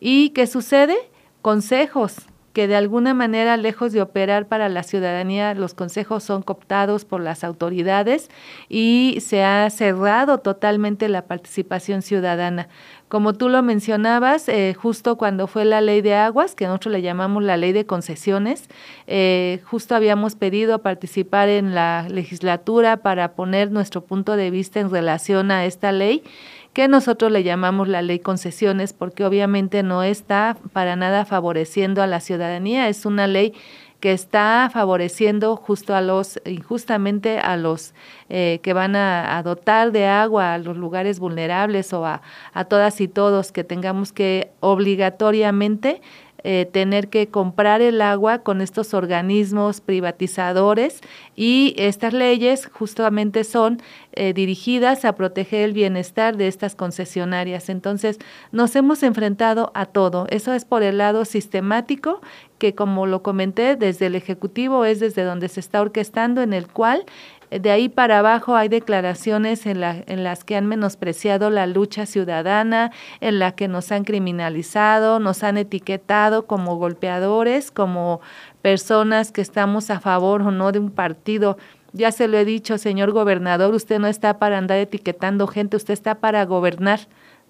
¿Y 0.00 0.30
qué 0.30 0.48
sucede? 0.48 0.96
Consejos 1.42 2.26
que 2.52 2.66
de 2.66 2.76
alguna 2.76 3.14
manera, 3.14 3.56
lejos 3.56 3.92
de 3.92 4.02
operar 4.02 4.46
para 4.46 4.68
la 4.68 4.82
ciudadanía, 4.82 5.54
los 5.54 5.74
consejos 5.74 6.24
son 6.24 6.42
cooptados 6.42 7.04
por 7.04 7.20
las 7.20 7.44
autoridades 7.44 8.30
y 8.68 9.18
se 9.20 9.44
ha 9.44 9.68
cerrado 9.70 10.38
totalmente 10.38 11.08
la 11.08 11.26
participación 11.26 12.02
ciudadana. 12.02 12.68
Como 13.08 13.32
tú 13.32 13.48
lo 13.48 13.60
mencionabas, 13.62 14.48
eh, 14.48 14.74
justo 14.74 15.16
cuando 15.16 15.48
fue 15.48 15.64
la 15.64 15.80
ley 15.80 16.00
de 16.00 16.14
aguas, 16.14 16.54
que 16.54 16.66
nosotros 16.66 16.92
le 16.92 17.02
llamamos 17.02 17.42
la 17.42 17.56
ley 17.56 17.72
de 17.72 17.84
concesiones, 17.84 18.68
eh, 19.08 19.60
justo 19.64 19.96
habíamos 19.96 20.36
pedido 20.36 20.78
participar 20.78 21.48
en 21.48 21.74
la 21.74 22.06
legislatura 22.08 22.98
para 22.98 23.32
poner 23.32 23.72
nuestro 23.72 24.04
punto 24.04 24.36
de 24.36 24.50
vista 24.50 24.78
en 24.78 24.90
relación 24.90 25.50
a 25.50 25.64
esta 25.64 25.90
ley 25.90 26.22
que 26.72 26.88
nosotros 26.88 27.32
le 27.32 27.42
llamamos 27.42 27.88
la 27.88 28.02
ley 28.02 28.20
concesiones, 28.20 28.92
porque 28.92 29.24
obviamente 29.24 29.82
no 29.82 30.02
está 30.02 30.56
para 30.72 30.96
nada 30.96 31.24
favoreciendo 31.24 32.02
a 32.02 32.06
la 32.06 32.20
ciudadanía, 32.20 32.88
es 32.88 33.06
una 33.06 33.26
ley 33.26 33.54
que 34.00 34.12
está 34.12 34.70
favoreciendo 34.72 35.56
justo 35.56 35.94
a 35.94 36.00
los, 36.00 36.40
injustamente 36.46 37.38
a 37.38 37.56
los 37.58 37.92
eh, 38.30 38.60
que 38.62 38.72
van 38.72 38.96
a, 38.96 39.42
dotar 39.42 39.92
de 39.92 40.06
agua 40.06 40.54
a 40.54 40.58
los 40.58 40.76
lugares 40.76 41.18
vulnerables 41.18 41.92
o 41.92 42.06
a, 42.06 42.22
a 42.54 42.64
todas 42.64 43.00
y 43.02 43.08
todos 43.08 43.52
que 43.52 43.62
tengamos 43.62 44.12
que 44.12 44.50
obligatoriamente 44.60 46.00
eh, 46.42 46.66
tener 46.72 47.08
que 47.08 47.28
comprar 47.28 47.82
el 47.82 48.00
agua 48.00 48.38
con 48.38 48.62
estos 48.62 48.94
organismos 48.94 49.82
privatizadores. 49.82 51.00
Y 51.36 51.74
estas 51.76 52.14
leyes 52.14 52.66
justamente 52.66 53.44
son 53.44 53.82
eh, 54.12 54.32
dirigidas 54.32 55.04
a 55.04 55.14
proteger 55.14 55.62
el 55.62 55.72
bienestar 55.72 56.36
de 56.36 56.48
estas 56.48 56.74
concesionarias. 56.74 57.68
Entonces, 57.68 58.18
nos 58.52 58.74
hemos 58.76 59.02
enfrentado 59.02 59.70
a 59.74 59.86
todo. 59.86 60.26
Eso 60.30 60.52
es 60.52 60.64
por 60.64 60.82
el 60.82 60.98
lado 60.98 61.24
sistemático, 61.24 62.20
que 62.58 62.74
como 62.74 63.06
lo 63.06 63.22
comenté, 63.22 63.76
desde 63.76 64.06
el 64.06 64.14
Ejecutivo 64.14 64.84
es 64.84 65.00
desde 65.00 65.24
donde 65.24 65.48
se 65.48 65.60
está 65.60 65.80
orquestando, 65.80 66.42
en 66.42 66.52
el 66.52 66.68
cual 66.68 67.04
de 67.50 67.70
ahí 67.72 67.88
para 67.88 68.20
abajo 68.20 68.54
hay 68.54 68.68
declaraciones 68.68 69.66
en, 69.66 69.80
la, 69.80 70.04
en 70.06 70.22
las 70.22 70.44
que 70.44 70.54
han 70.54 70.66
menospreciado 70.66 71.50
la 71.50 71.66
lucha 71.66 72.06
ciudadana, 72.06 72.92
en 73.20 73.40
la 73.40 73.52
que 73.52 73.66
nos 73.66 73.90
han 73.90 74.04
criminalizado, 74.04 75.18
nos 75.18 75.42
han 75.42 75.58
etiquetado 75.58 76.46
como 76.46 76.76
golpeadores, 76.76 77.72
como 77.72 78.20
personas 78.62 79.32
que 79.32 79.40
estamos 79.40 79.90
a 79.90 79.98
favor 79.98 80.42
o 80.42 80.52
no 80.52 80.70
de 80.70 80.78
un 80.78 80.90
partido. 80.90 81.58
Ya 81.92 82.12
se 82.12 82.28
lo 82.28 82.38
he 82.38 82.44
dicho, 82.44 82.78
señor 82.78 83.10
gobernador, 83.12 83.74
usted 83.74 83.98
no 83.98 84.06
está 84.06 84.38
para 84.38 84.58
andar 84.58 84.78
etiquetando 84.78 85.46
gente, 85.46 85.76
usted 85.76 85.94
está 85.94 86.16
para 86.16 86.44
gobernar 86.44 87.00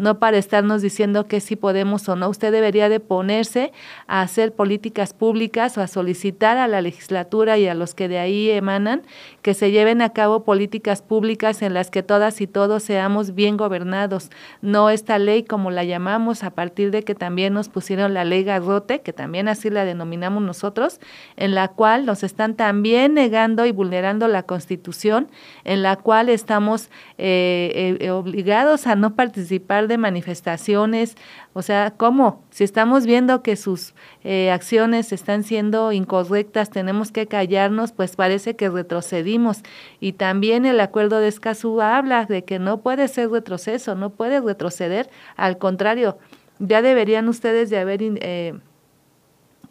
no 0.00 0.18
para 0.18 0.38
estarnos 0.38 0.80
diciendo 0.80 1.26
que 1.26 1.40
si 1.40 1.56
podemos 1.56 2.08
o 2.08 2.16
no. 2.16 2.30
Usted 2.30 2.50
debería 2.50 2.88
de 2.88 3.00
ponerse 3.00 3.70
a 4.06 4.22
hacer 4.22 4.52
políticas 4.52 5.12
públicas 5.12 5.76
o 5.76 5.82
a 5.82 5.86
solicitar 5.86 6.56
a 6.56 6.68
la 6.68 6.80
legislatura 6.80 7.58
y 7.58 7.68
a 7.68 7.74
los 7.74 7.94
que 7.94 8.08
de 8.08 8.18
ahí 8.18 8.50
emanan 8.50 9.02
que 9.42 9.52
se 9.52 9.70
lleven 9.70 10.00
a 10.00 10.14
cabo 10.14 10.42
políticas 10.44 11.02
públicas 11.02 11.60
en 11.60 11.74
las 11.74 11.90
que 11.90 12.02
todas 12.02 12.40
y 12.40 12.46
todos 12.46 12.82
seamos 12.82 13.34
bien 13.34 13.58
gobernados. 13.58 14.30
No 14.62 14.88
esta 14.88 15.18
ley 15.18 15.42
como 15.42 15.70
la 15.70 15.84
llamamos 15.84 16.44
a 16.44 16.50
partir 16.50 16.90
de 16.90 17.02
que 17.02 17.14
también 17.14 17.52
nos 17.52 17.68
pusieron 17.68 18.14
la 18.14 18.24
ley 18.24 18.42
Garrote, 18.42 19.02
que 19.02 19.12
también 19.12 19.48
así 19.48 19.68
la 19.68 19.84
denominamos 19.84 20.42
nosotros, 20.42 20.98
en 21.36 21.54
la 21.54 21.68
cual 21.68 22.06
nos 22.06 22.22
están 22.22 22.54
también 22.54 23.12
negando 23.12 23.66
y 23.66 23.72
vulnerando 23.72 24.28
la 24.28 24.44
Constitución, 24.44 25.28
en 25.64 25.82
la 25.82 25.96
cual 25.96 26.30
estamos 26.30 26.88
eh, 27.18 27.98
eh, 28.00 28.10
obligados 28.10 28.86
a 28.86 28.96
no 28.96 29.14
participar 29.14 29.89
de 29.90 29.98
manifestaciones, 29.98 31.16
o 31.52 31.60
sea, 31.60 31.92
¿cómo? 31.96 32.42
Si 32.48 32.64
estamos 32.64 33.04
viendo 33.04 33.42
que 33.42 33.56
sus 33.56 33.94
eh, 34.24 34.50
acciones 34.50 35.12
están 35.12 35.44
siendo 35.44 35.92
incorrectas, 35.92 36.70
tenemos 36.70 37.12
que 37.12 37.26
callarnos, 37.26 37.92
pues 37.92 38.16
parece 38.16 38.56
que 38.56 38.70
retrocedimos. 38.70 39.62
Y 40.00 40.14
también 40.14 40.64
el 40.64 40.80
acuerdo 40.80 41.18
de 41.18 41.28
Escazú 41.28 41.82
habla 41.82 42.24
de 42.24 42.44
que 42.44 42.58
no 42.58 42.80
puede 42.80 43.08
ser 43.08 43.30
retroceso, 43.30 43.94
no 43.94 44.10
puede 44.10 44.40
retroceder, 44.40 45.10
al 45.36 45.58
contrario, 45.58 46.16
ya 46.58 46.80
deberían 46.80 47.28
ustedes 47.28 47.68
de 47.68 47.78
haber... 47.78 48.00
Eh, 48.02 48.54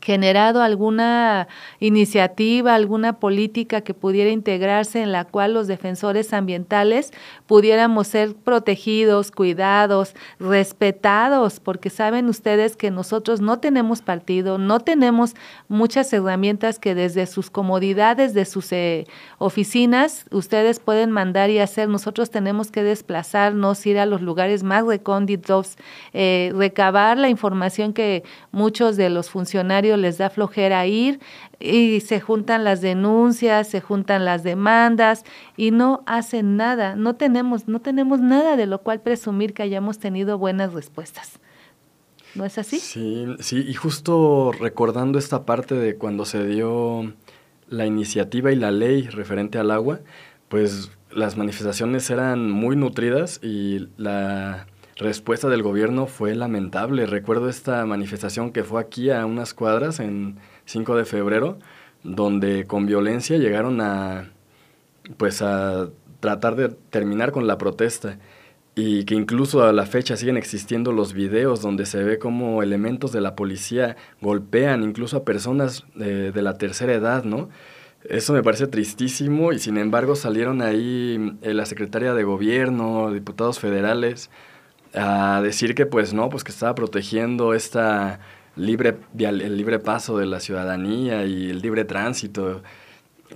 generado 0.02 0.62
alguna 0.62 1.48
iniciativa, 1.80 2.76
alguna 2.76 3.20
política 3.20 3.82
que 3.82 3.94
pudiera 3.94 4.30
integrarse 4.30 5.02
en 5.02 5.12
la 5.12 5.26
cual 5.26 5.54
los 5.54 5.68
defensores 5.68 6.34
ambientales 6.34 7.12
pudiéramos 7.48 8.08
ser 8.08 8.36
protegidos, 8.36 9.32
cuidados, 9.32 10.16
respetados, 10.40 11.60
porque 11.60 11.90
saben 11.90 12.28
ustedes 12.30 12.76
que 12.76 12.92
nosotros 12.92 13.42
no 13.42 13.60
tenemos 13.60 14.02
partido, 14.02 14.58
no 14.58 14.80
tenemos 14.80 15.36
muchas 15.68 16.12
herramientas 16.14 16.80
que 16.80 16.96
desde 16.96 17.26
sus 17.26 17.50
comodidades, 17.50 18.34
de 18.34 18.46
sus 18.46 18.72
eh, 18.72 19.06
oficinas, 19.38 20.26
ustedes 20.32 20.80
pueden 20.80 21.12
mandar 21.12 21.50
y 21.50 21.60
hacer. 21.60 21.90
Nosotros 21.90 22.30
tenemos 22.30 22.72
que 22.72 22.84
desplazarnos, 22.84 23.86
ir 23.86 24.00
a 24.00 24.06
los 24.06 24.22
lugares 24.22 24.64
más 24.64 24.86
recónditos, 24.86 25.78
eh, 26.14 26.52
recabar 26.56 27.18
la 27.18 27.30
información 27.30 27.94
que 27.94 28.24
muchos 28.52 28.98
de 28.98 29.10
los 29.10 29.30
funcionarios 29.30 29.88
les 29.97 30.17
da 30.17 30.30
flojera 30.30 30.86
ir 30.86 31.19
y 31.60 32.02
se 32.02 32.19
juntan 32.19 32.63
las 32.63 32.82
denuncias, 32.82 33.67
se 33.67 33.82
juntan 33.82 34.25
las 34.25 34.43
demandas 34.43 35.23
y 35.58 35.71
no 35.71 36.04
hacen 36.06 36.58
nada. 36.58 36.95
No 36.95 37.15
tenemos, 37.15 37.67
no 37.67 37.82
tenemos 37.82 38.19
nada 38.19 38.56
de 38.56 38.65
lo 38.65 38.82
cual 38.82 39.02
presumir 39.02 39.54
que 39.54 39.63
hayamos 39.63 39.99
tenido 39.99 40.38
buenas 40.38 40.73
respuestas. 40.73 41.39
¿No 42.36 42.45
es 42.45 42.58
así? 42.58 42.80
Sí, 42.80 43.25
sí, 43.39 43.65
y 43.67 43.73
justo 43.73 44.52
recordando 44.52 45.17
esta 45.17 45.45
parte 45.45 45.75
de 45.75 45.95
cuando 45.95 46.25
se 46.25 46.45
dio 46.45 47.13
la 47.67 47.86
iniciativa 47.86 48.52
y 48.52 48.56
la 48.56 48.71
ley 48.71 49.08
referente 49.08 49.58
al 49.58 49.71
agua, 49.71 49.99
pues 50.47 50.91
las 51.12 51.38
manifestaciones 51.38 52.10
eran 52.10 52.52
muy 52.52 52.75
nutridas 52.75 53.39
y 53.43 53.88
la 53.97 54.67
respuesta 55.00 55.50
del 55.50 55.64
gobierno 55.64 56.06
fue 56.06 56.36
lamentable. 56.36 57.06
Recuerdo 57.06 57.50
esta 57.50 57.86
manifestación 57.86 58.52
que 58.52 58.64
fue 58.64 58.82
aquí 58.82 59.10
a 59.10 59.26
unas 59.26 59.54
cuadras 59.54 60.00
en 60.00 60.38
5 60.66 60.96
de 60.96 61.06
febrero, 61.06 61.58
donde 62.04 62.66
con 62.66 62.86
violencia 62.86 63.38
llegaron 63.38 63.82
a 63.82 64.30
pues 65.18 65.42
a 65.42 65.90
tratar 66.20 66.56
de 66.56 66.70
terminar 66.70 67.32
con 67.32 67.48
la 67.48 67.58
protesta 67.58 68.20
y 68.76 69.06
que 69.06 69.16
incluso 69.16 69.64
a 69.64 69.74
la 69.74 69.86
fecha 69.86 70.16
siguen 70.16 70.38
existiendo 70.38 70.92
los 70.92 71.14
videos 71.14 71.62
donde 71.62 71.86
se 71.86 72.04
ve 72.04 72.20
como 72.20 72.62
elementos 72.62 73.12
de 73.12 73.22
la 73.22 73.36
policía 73.36 73.96
golpean 74.22 74.84
incluso 74.84 75.18
a 75.18 75.24
personas 75.24 75.86
de, 75.96 76.32
de 76.32 76.42
la 76.42 76.58
tercera 76.58 76.94
edad, 76.94 77.24
¿no? 77.24 77.50
Eso 78.04 78.32
me 78.34 78.44
parece 78.44 78.68
tristísimo 78.68 79.52
y 79.52 79.60
sin 79.60 79.78
embargo 79.78 80.16
salieron 80.16 80.62
ahí 80.62 81.38
eh, 81.42 81.54
la 81.54 81.66
secretaria 81.66 82.14
de 82.14 82.24
gobierno, 82.24 83.12
diputados 83.12 83.60
federales, 83.60 84.30
a 84.93 85.41
decir 85.41 85.75
que 85.75 85.86
pues 85.86 86.13
no, 86.13 86.30
pues 86.30 86.43
que 86.43 86.52
estaba 86.52 86.75
protegiendo 86.75 87.54
esta 87.54 88.19
libre, 88.56 88.97
el 89.17 89.58
libre 89.58 89.80
paso 89.80 90.17
de 90.17 90.25
la 90.25 90.39
ciudadanía 90.39 91.25
y 91.25 91.49
el 91.49 91.62
libre 91.62 91.86
tránsito, 91.86 92.62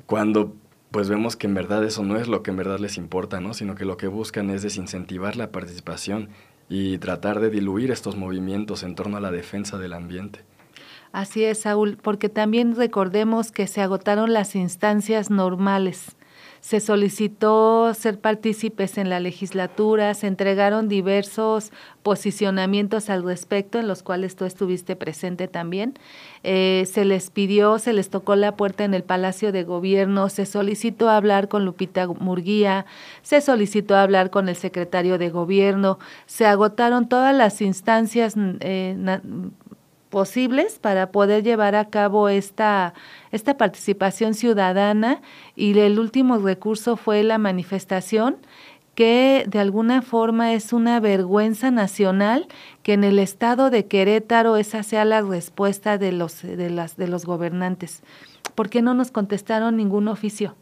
cuando 0.05 0.55
pues 0.91 1.09
vemos 1.09 1.35
que 1.35 1.47
en 1.47 1.55
verdad 1.55 1.83
eso 1.83 2.03
no 2.03 2.17
es 2.17 2.27
lo 2.27 2.43
que 2.43 2.51
en 2.51 2.57
verdad 2.57 2.79
les 2.79 2.97
importa, 2.97 3.39
¿no? 3.39 3.53
sino 3.53 3.73
que 3.73 3.83
lo 3.83 3.97
que 3.97 4.07
buscan 4.07 4.51
es 4.51 4.61
desincentivar 4.61 5.35
la 5.35 5.51
participación 5.51 6.29
y 6.69 6.99
tratar 6.99 7.39
de 7.39 7.49
diluir 7.49 7.89
estos 7.89 8.15
movimientos 8.15 8.83
en 8.83 8.95
torno 8.95 9.17
a 9.17 9.19
la 9.19 9.31
defensa 9.31 9.79
del 9.79 9.93
ambiente. 9.93 10.41
Así 11.11 11.43
es, 11.43 11.61
Saúl, 11.61 11.97
porque 12.01 12.29
también 12.29 12.75
recordemos 12.75 13.51
que 13.51 13.67
se 13.67 13.81
agotaron 13.81 14.33
las 14.33 14.55
instancias 14.55 15.29
normales 15.29 16.15
se 16.63 16.79
solicitó 16.79 17.93
ser 17.93 18.19
partícipes 18.19 18.97
en 18.97 19.09
la 19.09 19.19
legislatura, 19.19 20.13
se 20.13 20.27
entregaron 20.27 20.87
diversos 20.87 21.73
posicionamientos 22.03 23.09
al 23.09 23.21
respecto, 23.25 23.79
en 23.79 23.87
los 23.89 24.01
cuales 24.01 24.37
tú 24.37 24.45
estuviste 24.45 24.95
presente 24.95 25.49
también. 25.49 25.99
Eh, 26.43 26.87
se 26.89 27.03
les 27.03 27.31
pidió, 27.31 27.79
se 27.79 27.91
les 27.91 28.09
tocó 28.09 28.37
la 28.37 28.55
puerta 28.55 28.85
en 28.85 28.93
el 28.93 29.03
Palacio 29.03 29.51
de 29.51 29.65
Gobierno, 29.65 30.29
se 30.29 30.45
solicitó 30.45 31.09
hablar 31.09 31.49
con 31.49 31.65
Lupita 31.65 32.07
Murguía, 32.07 32.85
se 33.23 33.41
solicitó 33.41 33.97
hablar 33.97 34.29
con 34.29 34.47
el 34.47 34.55
secretario 34.55 35.17
de 35.17 35.31
Gobierno, 35.31 35.99
se 36.27 36.45
agotaron 36.45 37.09
todas 37.09 37.35
las 37.35 37.61
instancias 37.61 38.35
eh, 38.61 38.95
posibles 40.13 40.77
para 40.77 41.11
poder 41.11 41.41
llevar 41.41 41.73
a 41.73 41.85
cabo 41.85 42.29
esta, 42.29 42.93
esta 43.31 43.57
participación 43.57 44.35
ciudadana 44.35 45.23
y 45.55 45.75
el 45.79 45.97
último 45.97 46.37
recurso 46.37 46.97
fue 46.97 47.23
la 47.23 47.39
manifestación 47.39 48.37
que 48.93 49.43
de 49.47 49.57
alguna 49.57 50.03
forma 50.03 50.53
es 50.53 50.71
una 50.71 50.99
vergüenza 50.99 51.71
nacional 51.71 52.47
que 52.83 52.93
en 52.93 53.03
el 53.03 53.17
estado 53.17 53.71
de 53.71 53.87
Querétaro 53.87 54.55
esa 54.55 54.83
sea 54.83 55.03
la 55.03 55.23
respuesta 55.23 55.97
de 55.97 56.11
los, 56.11 56.43
de 56.43 56.69
las, 56.69 56.95
de 56.95 57.07
los 57.07 57.25
gobernantes. 57.25 58.03
¿Por 58.53 58.69
qué 58.69 58.83
no 58.83 58.93
nos 58.93 59.09
contestaron 59.09 59.77
ningún 59.77 60.07
oficio? 60.07 60.55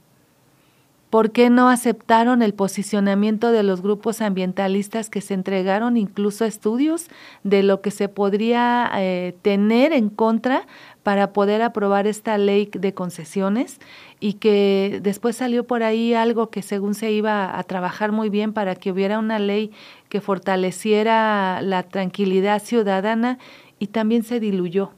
¿Por 1.11 1.31
qué 1.31 1.49
no 1.49 1.67
aceptaron 1.67 2.41
el 2.41 2.53
posicionamiento 2.53 3.51
de 3.51 3.63
los 3.63 3.81
grupos 3.81 4.21
ambientalistas 4.21 5.09
que 5.09 5.19
se 5.19 5.33
entregaron 5.33 5.97
incluso 5.97 6.45
estudios 6.45 7.07
de 7.43 7.63
lo 7.63 7.81
que 7.81 7.91
se 7.91 8.07
podría 8.07 8.89
eh, 8.95 9.35
tener 9.41 9.91
en 9.91 10.09
contra 10.09 10.65
para 11.03 11.33
poder 11.33 11.63
aprobar 11.63 12.07
esta 12.07 12.37
ley 12.37 12.71
de 12.73 12.93
concesiones 12.93 13.81
y 14.21 14.35
que 14.35 15.01
después 15.03 15.35
salió 15.35 15.67
por 15.67 15.83
ahí 15.83 16.13
algo 16.13 16.49
que 16.49 16.61
según 16.61 16.95
se 16.95 17.11
iba 17.11 17.59
a 17.59 17.63
trabajar 17.63 18.13
muy 18.13 18.29
bien 18.29 18.53
para 18.53 18.75
que 18.75 18.89
hubiera 18.89 19.19
una 19.19 19.37
ley 19.37 19.71
que 20.07 20.21
fortaleciera 20.21 21.61
la 21.61 21.83
tranquilidad 21.83 22.63
ciudadana 22.63 23.37
y 23.79 23.87
también 23.87 24.23
se 24.23 24.39
diluyó. 24.39 24.91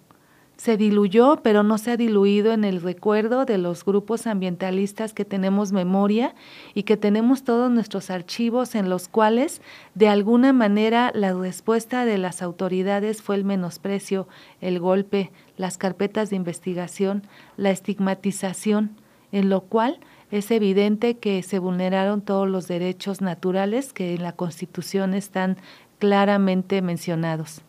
Se 0.63 0.77
diluyó, 0.77 1.41
pero 1.43 1.61
no 1.61 1.77
se 1.77 1.91
ha 1.91 1.97
diluido 1.97 2.53
en 2.53 2.63
el 2.63 2.81
recuerdo 2.81 3.43
de 3.43 3.57
los 3.57 3.83
grupos 3.83 4.27
ambientalistas 4.27 5.11
que 5.11 5.25
tenemos 5.25 5.73
memoria 5.73 6.35
y 6.73 6.83
que 6.83 6.95
tenemos 6.95 7.43
todos 7.43 7.69
nuestros 7.69 8.09
archivos 8.09 8.73
en 8.73 8.89
los 8.89 9.09
cuales 9.09 9.61
de 9.93 10.07
alguna 10.07 10.53
manera 10.53 11.11
la 11.13 11.33
respuesta 11.33 12.05
de 12.05 12.17
las 12.17 12.41
autoridades 12.41 13.21
fue 13.21 13.35
el 13.35 13.43
menosprecio, 13.43 14.29
el 14.61 14.79
golpe, 14.79 15.33
las 15.57 15.77
carpetas 15.77 16.29
de 16.29 16.37
investigación, 16.37 17.23
la 17.57 17.71
estigmatización, 17.71 18.95
en 19.33 19.49
lo 19.49 19.63
cual 19.63 19.99
es 20.31 20.49
evidente 20.49 21.17
que 21.17 21.43
se 21.43 21.59
vulneraron 21.59 22.21
todos 22.21 22.47
los 22.47 22.69
derechos 22.69 23.19
naturales 23.19 23.91
que 23.91 24.13
en 24.13 24.23
la 24.23 24.31
Constitución 24.31 25.13
están 25.13 25.57
claramente 25.99 26.81
mencionados. 26.81 27.63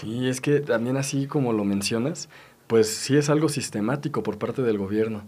Sí, 0.00 0.28
es 0.28 0.40
que 0.40 0.60
también 0.60 0.96
así 0.96 1.26
como 1.26 1.52
lo 1.52 1.64
mencionas, 1.64 2.28
pues 2.66 2.88
sí 2.88 3.16
es 3.16 3.30
algo 3.30 3.48
sistemático 3.48 4.22
por 4.22 4.38
parte 4.38 4.62
del 4.62 4.78
gobierno. 4.78 5.24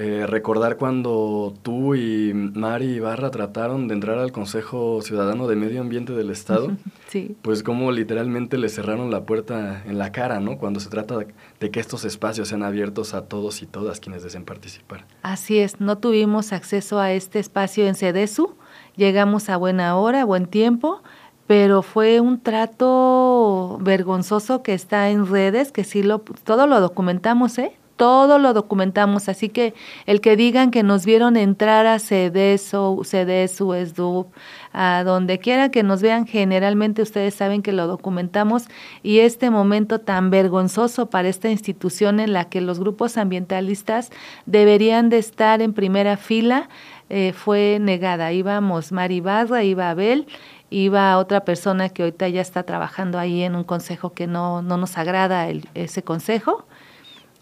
Eh, 0.00 0.26
recordar 0.28 0.76
cuando 0.76 1.52
tú 1.62 1.96
y 1.96 2.32
Mari 2.32 2.86
Ibarra 2.86 3.32
trataron 3.32 3.88
de 3.88 3.94
entrar 3.94 4.18
al 4.18 4.30
Consejo 4.30 5.02
Ciudadano 5.02 5.48
de 5.48 5.56
Medio 5.56 5.80
Ambiente 5.80 6.12
del 6.12 6.30
Estado, 6.30 6.70
sí. 7.08 7.34
pues 7.42 7.64
como 7.64 7.90
literalmente 7.90 8.58
le 8.58 8.68
cerraron 8.68 9.10
la 9.10 9.24
puerta 9.24 9.82
en 9.86 9.98
la 9.98 10.12
cara, 10.12 10.38
¿no? 10.38 10.56
Cuando 10.56 10.78
se 10.78 10.88
trata 10.88 11.18
de, 11.18 11.70
que 11.72 11.80
estos 11.80 12.04
espacios 12.04 12.46
sean 12.46 12.62
abiertos 12.62 13.12
a 13.12 13.22
todos 13.22 13.60
y 13.60 13.66
todas 13.66 13.98
quienes 13.98 14.22
deseen 14.22 14.44
participar. 14.44 15.04
Así 15.22 15.58
es, 15.58 15.80
no 15.80 15.98
tuvimos 15.98 16.52
acceso 16.52 17.00
a 17.00 17.10
este 17.10 17.40
espacio 17.40 17.84
en 17.88 17.96
CEDESU, 17.96 18.54
llegamos 18.94 19.48
a 19.48 19.56
buena 19.56 19.96
hora, 19.96 20.24
buen 20.24 20.46
tiempo, 20.46 21.02
pero 21.48 21.80
fue 21.80 22.20
un 22.20 22.40
trato 22.40 23.78
vergonzoso 23.80 24.62
que 24.62 24.74
está 24.74 25.08
en 25.08 25.26
redes, 25.26 25.72
que 25.72 25.82
sí 25.82 26.02
lo, 26.02 26.18
todo 26.20 26.66
lo 26.66 26.78
documentamos, 26.78 27.56
¿eh? 27.58 27.72
todo 27.96 28.38
lo 28.38 28.52
documentamos, 28.52 29.28
así 29.28 29.48
que 29.48 29.74
el 30.06 30.20
que 30.20 30.36
digan 30.36 30.70
que 30.70 30.82
nos 30.82 31.04
vieron 31.04 31.36
entrar 31.36 31.86
a 31.86 31.98
CEDESO, 31.98 33.00
CEDESU, 33.02 33.74
ESDUP, 33.74 34.28
a 34.72 35.02
donde 35.04 35.38
quiera 35.38 35.70
que 35.70 35.82
nos 35.82 36.00
vean, 36.02 36.26
generalmente 36.26 37.02
ustedes 37.02 37.34
saben 37.34 37.62
que 37.62 37.72
lo 37.72 37.86
documentamos 37.86 38.68
y 39.02 39.20
este 39.20 39.50
momento 39.50 40.00
tan 40.00 40.30
vergonzoso 40.30 41.10
para 41.10 41.28
esta 41.28 41.48
institución 41.48 42.20
en 42.20 42.34
la 42.34 42.44
que 42.44 42.60
los 42.60 42.78
grupos 42.78 43.16
ambientalistas 43.16 44.10
deberían 44.46 45.08
de 45.08 45.18
estar 45.18 45.60
en 45.60 45.72
primera 45.72 46.18
fila, 46.18 46.68
eh, 47.10 47.32
fue 47.32 47.78
negada. 47.80 48.32
Íbamos 48.32 48.92
Mari 48.92 49.20
Barra, 49.20 49.64
iba 49.64 49.88
Abel, 49.88 50.26
iba 50.70 51.16
otra 51.18 51.44
persona 51.44 51.88
que 51.88 52.02
ahorita 52.02 52.28
ya 52.28 52.40
está 52.40 52.62
trabajando 52.62 53.18
ahí 53.18 53.42
en 53.42 53.54
un 53.54 53.64
consejo 53.64 54.12
que 54.12 54.26
no, 54.26 54.62
no 54.62 54.76
nos 54.76 54.98
agrada 54.98 55.48
el, 55.48 55.68
ese 55.74 56.02
consejo 56.02 56.66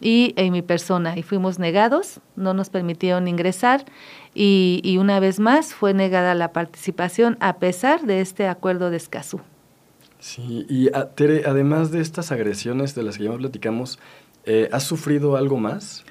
y 0.01 0.35
en 0.37 0.53
mi 0.53 0.63
persona 0.63 1.17
y 1.17 1.23
fuimos 1.23 1.59
negados, 1.59 2.21
no 2.37 2.55
nos 2.55 2.69
permitieron 2.69 3.29
ingresar 3.29 3.85
y, 4.35 4.81
y, 4.85 4.99
una 4.99 5.21
vez 5.21 5.41
más 5.41 5.75
fue 5.75 5.95
negada 5.95 6.35
la 6.35 6.53
participación 6.53 7.39
a 7.41 7.57
pesar 7.57 8.03
de 8.03 8.21
este 8.21 8.47
acuerdo 8.47 8.91
de 8.91 8.99
Escazú. 8.99 9.41
Sí, 10.19 10.67
y 10.69 10.95
a, 10.95 11.11
Tere, 11.15 11.45
además 11.47 11.91
de 11.91 12.01
estas 12.01 12.33
agresiones 12.33 12.95
de 12.95 13.03
las 13.03 13.17
que 13.17 13.25
ya 13.25 13.33
platicamos, 13.33 13.99
eh, 14.45 14.69
¿has 14.73 14.85
sufrido 14.85 15.37
algo 15.37 15.57
más? 15.57 16.05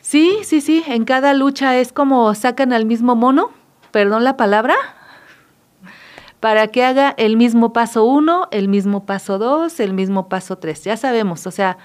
Sí, 0.00 0.38
sí, 0.42 0.60
sí, 0.60 0.82
en 0.86 1.04
cada 1.04 1.34
lucha 1.34 1.76
es 1.78 1.92
como 1.92 2.34
sacan 2.34 2.72
al 2.72 2.86
mismo 2.86 3.14
mono, 3.14 3.50
perdón 3.90 4.24
la 4.24 4.36
palabra, 4.36 4.74
para 6.40 6.68
que 6.68 6.84
haga 6.84 7.14
el 7.16 7.36
mismo 7.36 7.72
paso 7.72 8.04
uno, 8.04 8.48
el 8.50 8.68
mismo 8.68 9.06
paso 9.06 9.38
dos, 9.38 9.80
el 9.80 9.92
mismo 9.92 10.28
paso 10.28 10.56
tres. 10.56 10.84
Ya 10.84 10.96
sabemos, 10.96 11.46
o 11.46 11.50
sea, 11.50 11.78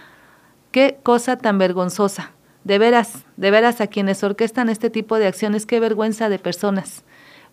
Qué 0.73 0.97
cosa 1.03 1.37
tan 1.37 1.59
vergonzosa. 1.59 2.31
De 2.63 2.79
veras, 2.79 3.25
de 3.37 3.51
veras 3.51 3.79
a 3.79 3.85
quienes 3.85 4.23
orquestan 4.23 4.69
este 4.69 4.89
tipo 4.89 5.19
de 5.19 5.27
acciones, 5.27 5.67
qué 5.67 5.79
vergüenza 5.79 6.29
de 6.29 6.39
personas. 6.39 7.03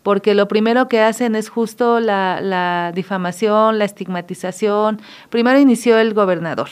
Porque 0.02 0.34
lo 0.34 0.48
primero 0.48 0.88
que 0.88 1.02
hacen 1.02 1.34
es 1.34 1.50
justo 1.50 2.00
la, 2.00 2.92
difamación, 2.94 3.78
la 3.78 3.84
estigmatización. 3.84 5.02
Primero 5.28 5.58
inició 5.58 5.98
el 5.98 6.14
gobernador, 6.14 6.70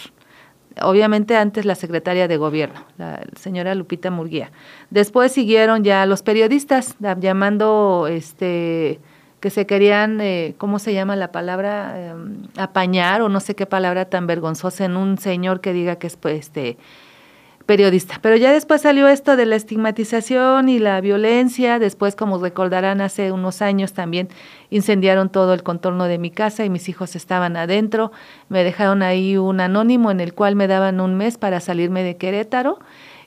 obviamente 0.81 1.37
antes 1.37 1.67
la 1.67 1.75
secretaria 1.75 2.29
de 2.29 2.39
gobierno, 2.39 2.83
la 2.97 3.21
señora 3.39 3.75
Lupita 3.75 4.11
Murguía. 4.11 4.51
Después 4.89 5.33
siguieron 5.33 5.85
ya 5.85 6.07
los 6.07 6.23
periodistas 6.23 6.97
llamando 6.99 8.07
este 8.09 9.01
que 9.41 9.51
se 9.51 9.67
querían, 9.67 10.21
eh, 10.21 10.55
¿cómo 10.59 10.79
se 10.79 10.93
llama 10.93 11.17
la 11.17 11.33
palabra? 11.33 12.11
Em, 12.11 12.43
apañar 12.57 13.23
o 13.23 13.29
no 13.29 13.41
sé 13.41 13.55
qué 13.55 13.67
palabra 13.67 14.07
tan 14.07 14.27
vergonzosa 14.27 14.85
en 14.85 14.97
un 14.97 15.19
señor 15.19 15.61
que 15.61 15.73
diga 15.73 15.97
que 15.97 16.09
es 16.09 16.17
pues, 16.17 16.41
este 16.41 16.77
periodista. 17.69 18.19
Pero 18.23 18.35
ya 18.37 18.51
después 18.51 18.81
salió 18.81 19.09
esto 19.09 19.37
de 19.37 19.45
la 19.45 19.55
estigmatización 19.55 20.71
y 20.71 20.79
la 20.79 21.03
violencia. 21.03 21.79
Después, 21.79 22.17
como 22.17 22.39
recordarán, 22.39 23.03
hace 23.03 23.31
unos 23.31 23.61
años 23.61 23.93
también 23.93 24.31
incendiaron 24.71 25.29
todo 25.29 25.53
el 25.53 25.63
contorno 25.63 26.05
de 26.05 26.17
mi 26.17 26.31
casa 26.31 26.65
y 26.65 26.71
mis 26.71 26.89
hijos 26.89 27.15
estaban 27.15 27.59
adentro. 27.59 28.11
Me 28.49 28.65
dejaron 28.65 29.03
ahí 29.03 29.37
un 29.37 29.61
anónimo 29.61 30.11
en 30.11 30.21
el 30.21 30.33
cual 30.33 30.57
me 30.57 30.67
daban 30.67 30.99
un 30.99 31.17
mes 31.17 31.37
para 31.37 31.61
salirme 31.61 32.03
de 32.03 32.17
Querétaro. 32.17 32.79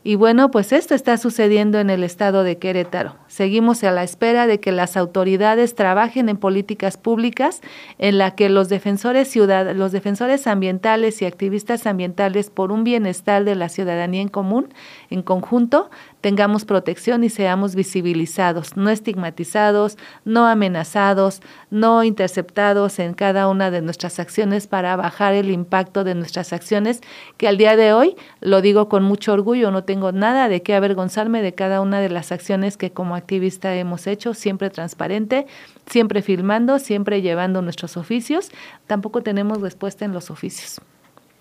Y 0.03 0.15
bueno, 0.15 0.49
pues 0.49 0.71
esto 0.71 0.95
está 0.95 1.15
sucediendo 1.17 1.79
en 1.79 1.91
el 1.91 2.03
estado 2.03 2.43
de 2.43 2.57
Querétaro. 2.57 3.17
Seguimos 3.27 3.83
a 3.83 3.91
la 3.91 4.03
espera 4.03 4.47
de 4.47 4.59
que 4.59 4.71
las 4.71 4.97
autoridades 4.97 5.75
trabajen 5.75 6.27
en 6.27 6.37
políticas 6.37 6.97
públicas 6.97 7.61
en 7.99 8.17
la 8.17 8.33
que 8.33 8.49
los 8.49 8.67
defensores 8.67 9.27
ciudad 9.27 9.75
los 9.75 9.91
defensores 9.91 10.47
ambientales 10.47 11.21
y 11.21 11.25
activistas 11.25 11.85
ambientales 11.85 12.49
por 12.49 12.71
un 12.71 12.83
bienestar 12.83 13.43
de 13.43 13.53
la 13.53 13.69
ciudadanía 13.69 14.23
en 14.23 14.29
común, 14.29 14.73
en 15.11 15.21
conjunto, 15.21 15.91
tengamos 16.21 16.65
protección 16.65 17.23
y 17.23 17.29
seamos 17.29 17.75
visibilizados, 17.75 18.77
no 18.77 18.89
estigmatizados, 18.89 19.97
no 20.23 20.45
amenazados, 20.47 21.41
no 21.71 22.03
interceptados 22.03 22.99
en 22.99 23.13
cada 23.13 23.47
una 23.47 23.71
de 23.71 23.81
nuestras 23.81 24.19
acciones 24.19 24.67
para 24.67 24.95
bajar 24.95 25.33
el 25.33 25.49
impacto 25.49 26.03
de 26.03 26.15
nuestras 26.15 26.53
acciones, 26.53 27.01
que 27.37 27.47
al 27.47 27.57
día 27.57 27.75
de 27.75 27.93
hoy, 27.93 28.15
lo 28.39 28.61
digo 28.61 28.87
con 28.87 29.03
mucho 29.03 29.33
orgullo, 29.33 29.71
no 29.71 29.83
tengo 29.83 30.11
nada 30.11 30.47
de 30.47 30.61
qué 30.61 30.75
avergonzarme 30.75 31.41
de 31.41 31.53
cada 31.53 31.81
una 31.81 31.99
de 31.99 32.09
las 32.09 32.31
acciones 32.31 32.77
que 32.77 32.91
como 32.91 33.15
activista 33.15 33.75
hemos 33.75 34.07
hecho, 34.07 34.33
siempre 34.33 34.69
transparente, 34.69 35.47
siempre 35.87 36.21
filmando, 36.21 36.79
siempre 36.79 37.21
llevando 37.21 37.61
nuestros 37.61 37.97
oficios, 37.97 38.51
tampoco 38.87 39.21
tenemos 39.21 39.61
respuesta 39.61 40.05
en 40.05 40.13
los 40.13 40.29
oficios. 40.29 40.79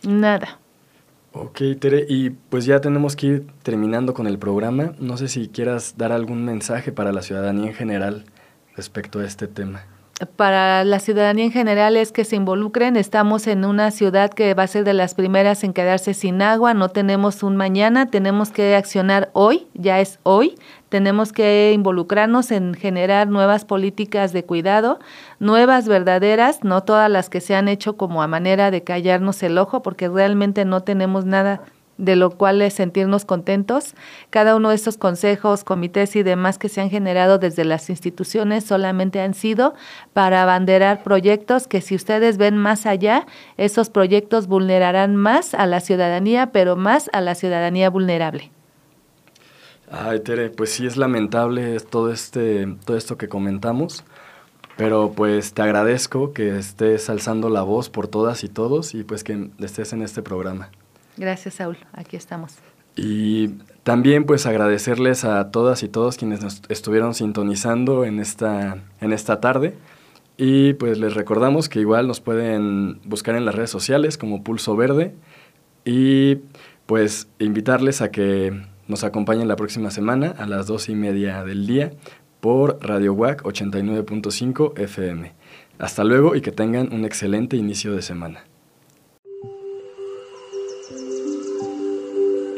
Nada. 0.03 0.59
Ok, 1.33 1.61
Tere, 1.79 2.07
y 2.09 2.31
pues 2.31 2.65
ya 2.65 2.81
tenemos 2.81 3.15
que 3.15 3.27
ir 3.27 3.47
terminando 3.63 4.15
con 4.15 4.27
el 4.27 4.39
programa. 4.39 4.95
No 4.99 5.17
sé 5.17 5.29
si 5.29 5.49
quieras 5.49 5.95
dar 5.97 6.11
algún 6.11 6.45
mensaje 6.45 6.91
para 6.91 7.13
la 7.13 7.23
ciudadanía 7.23 7.69
en 7.69 7.75
general 7.75 8.25
respecto 8.75 9.21
a 9.21 9.25
este 9.25 9.47
tema. 9.47 9.85
Para 10.37 10.85
la 10.85 10.99
ciudadanía 10.99 11.47
en 11.47 11.51
general 11.51 11.97
es 11.97 12.13
que 12.13 12.27
se 12.27 12.37
involucren. 12.37 12.97
Estamos 12.97 13.47
en 13.47 13.65
una 13.65 13.91
ciudad 13.91 14.31
que 14.31 14.53
va 14.53 14.65
a 14.65 14.67
ser 14.67 14.85
de 14.85 14.93
las 14.93 15.15
primeras 15.15 15.65
en 15.65 15.73
quedarse 15.73 16.13
sin 16.13 16.43
agua. 16.43 16.75
No 16.75 16.91
tenemos 16.91 17.43
un 17.43 17.57
mañana, 17.57 18.11
tenemos 18.11 18.51
que 18.51 18.77
accionar 18.77 19.31
hoy, 19.33 19.67
ya 19.73 19.99
es 19.99 20.19
hoy. 20.23 20.57
Tenemos 20.91 21.33
que 21.33 21.73
involucrarnos 21.75 22.51
en 22.51 22.75
generar 22.75 23.29
nuevas 23.29 23.65
políticas 23.65 24.35
de 24.35 24.45
cuidado, 24.45 24.99
nuevas 25.39 25.89
verdaderas, 25.89 26.65
no 26.65 26.83
todas 26.83 27.11
las 27.11 27.31
que 27.31 27.41
se 27.41 27.55
han 27.55 27.69
hecho 27.69 27.97
como 27.97 28.23
a 28.23 28.27
manera 28.27 28.71
de 28.71 28.85
callarnos 28.85 29.43
el 29.43 29.57
ojo, 29.57 29.83
porque 29.83 30.11
realmente 30.11 30.67
no 30.67 30.83
tenemos 30.83 31.25
nada 31.25 31.63
de 32.01 32.17
lo 32.17 32.31
cual 32.31 32.63
es 32.63 32.75
sentirnos 32.75 33.25
contentos. 33.25 33.95
Cada 34.31 34.57
uno 34.57 34.71
de 34.71 34.75
estos 34.75 34.97
consejos, 34.97 35.65
comités 35.65 36.17
y 36.17 36.23
demás 36.23 36.59
que 36.59 36.69
se 36.69 36.81
han 36.81 36.91
generado 36.91 37.39
desde 37.39 37.65
las 37.65 37.91
instituciones 37.91 38.65
solamente 38.65 39.21
han 39.21 39.35
sido 39.35 39.75
para 40.13 40.43
abanderar 40.43 41.03
proyectos 41.03 41.69
que 41.69 41.81
si 41.81 41.95
ustedes 41.95 42.39
ven 42.39 42.57
más 42.57 42.87
allá, 42.87 43.27
esos 43.57 43.91
proyectos 43.91 44.47
vulnerarán 44.47 45.17
más 45.17 45.55
a 45.55 45.67
la 45.67 45.81
ciudadanía, 45.81 46.53
pero 46.53 46.77
más 46.77 47.11
a 47.13 47.21
la 47.21 47.35
ciudadanía 47.35 47.91
vulnerable. 47.91 48.51
Ay, 49.91 50.21
Tere, 50.21 50.51
pues 50.51 50.71
sí 50.71 50.87
es 50.87 50.97
lamentable 50.97 51.79
todo, 51.81 52.13
este, 52.13 52.77
todo 52.85 52.97
esto 52.97 53.19
que 53.19 53.29
comentamos, 53.29 54.05
pero 54.77 55.13
pues 55.15 55.53
te 55.53 55.63
agradezco 55.63 56.33
que 56.33 56.57
estés 56.57 57.11
alzando 57.11 57.49
la 57.49 57.63
voz 57.63 57.91
por 57.91 58.07
todas 58.07 58.45
y 58.45 58.49
todos 58.49 58.95
y 58.95 59.03
pues 59.03 59.25
que 59.25 59.51
estés 59.59 59.93
en 59.93 60.03
este 60.03 60.23
programa. 60.23 60.71
Gracias, 61.17 61.55
Saúl. 61.55 61.77
Aquí 61.93 62.17
estamos. 62.17 62.55
Y 62.97 63.49
también 63.83 64.25
pues 64.25 64.47
agradecerles 64.47 65.25
a 65.25 65.51
todas 65.51 65.83
y 65.83 65.89
todos 65.89 66.17
quienes 66.17 66.43
nos 66.43 66.63
estuvieron 66.69 67.15
sintonizando 67.15 68.05
en 68.05 68.21
esta, 68.21 68.79
en 69.01 69.13
esta 69.13 69.41
tarde. 69.41 69.75
Y 70.37 70.75
pues 70.75 70.99
les 70.99 71.15
recordamos 71.15 71.69
que 71.69 71.81
igual 71.81 72.07
nos 72.07 72.21
pueden 72.21 73.01
buscar 73.05 73.37
en 73.37 73.45
las 73.45 73.55
redes 73.55 73.71
sociales 73.71 74.17
como 74.17 74.43
Pulso 74.43 74.75
Verde 74.75 75.15
y 75.85 76.37
pues 76.87 77.29
invitarles 77.39 78.01
a 78.01 78.11
que 78.11 78.67
nos 78.89 79.05
acompañen 79.05 79.49
la 79.49 79.57
próxima 79.57 79.91
semana 79.91 80.35
a 80.39 80.47
las 80.47 80.67
dos 80.67 80.89
y 80.89 80.95
media 80.95 81.45
del 81.45 81.67
día 81.67 81.93
por 82.41 82.79
Radio 82.81 83.13
WAC 83.15 83.43
89.5 83.43 84.79
FM. 84.79 85.33
Hasta 85.79 86.05
luego 86.05 86.35
y 86.35 86.41
que 86.41 86.53
tengan 86.53 86.93
un 86.93 87.05
excelente 87.05 87.57
inicio 87.57 87.95
de 87.95 88.03
semana. 88.03 88.45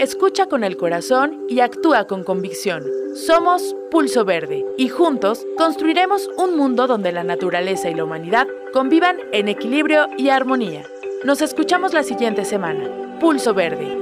Escucha 0.03 0.47
con 0.47 0.65
el 0.65 0.77
corazón 0.77 1.45
y 1.49 1.61
actúa 1.61 2.09
con 2.09 2.25
convicción. 2.25 2.83
Somos 3.15 3.77
Pulso 3.89 4.25
Verde 4.25 4.67
y 4.77 4.89
juntos 4.89 5.47
construiremos 5.57 6.29
un 6.39 6.57
mundo 6.57 6.89
donde 6.89 7.13
la 7.13 7.23
naturaleza 7.23 7.89
y 7.89 7.95
la 7.95 8.03
humanidad 8.03 8.49
convivan 8.73 9.19
en 9.31 9.47
equilibrio 9.47 10.09
y 10.19 10.31
armonía. 10.31 10.83
Nos 11.23 11.41
escuchamos 11.41 11.95
la 11.95 12.03
siguiente 12.03 12.45
semana. 12.45 12.91
Pulso 13.21 13.55
Verde. 13.55 13.97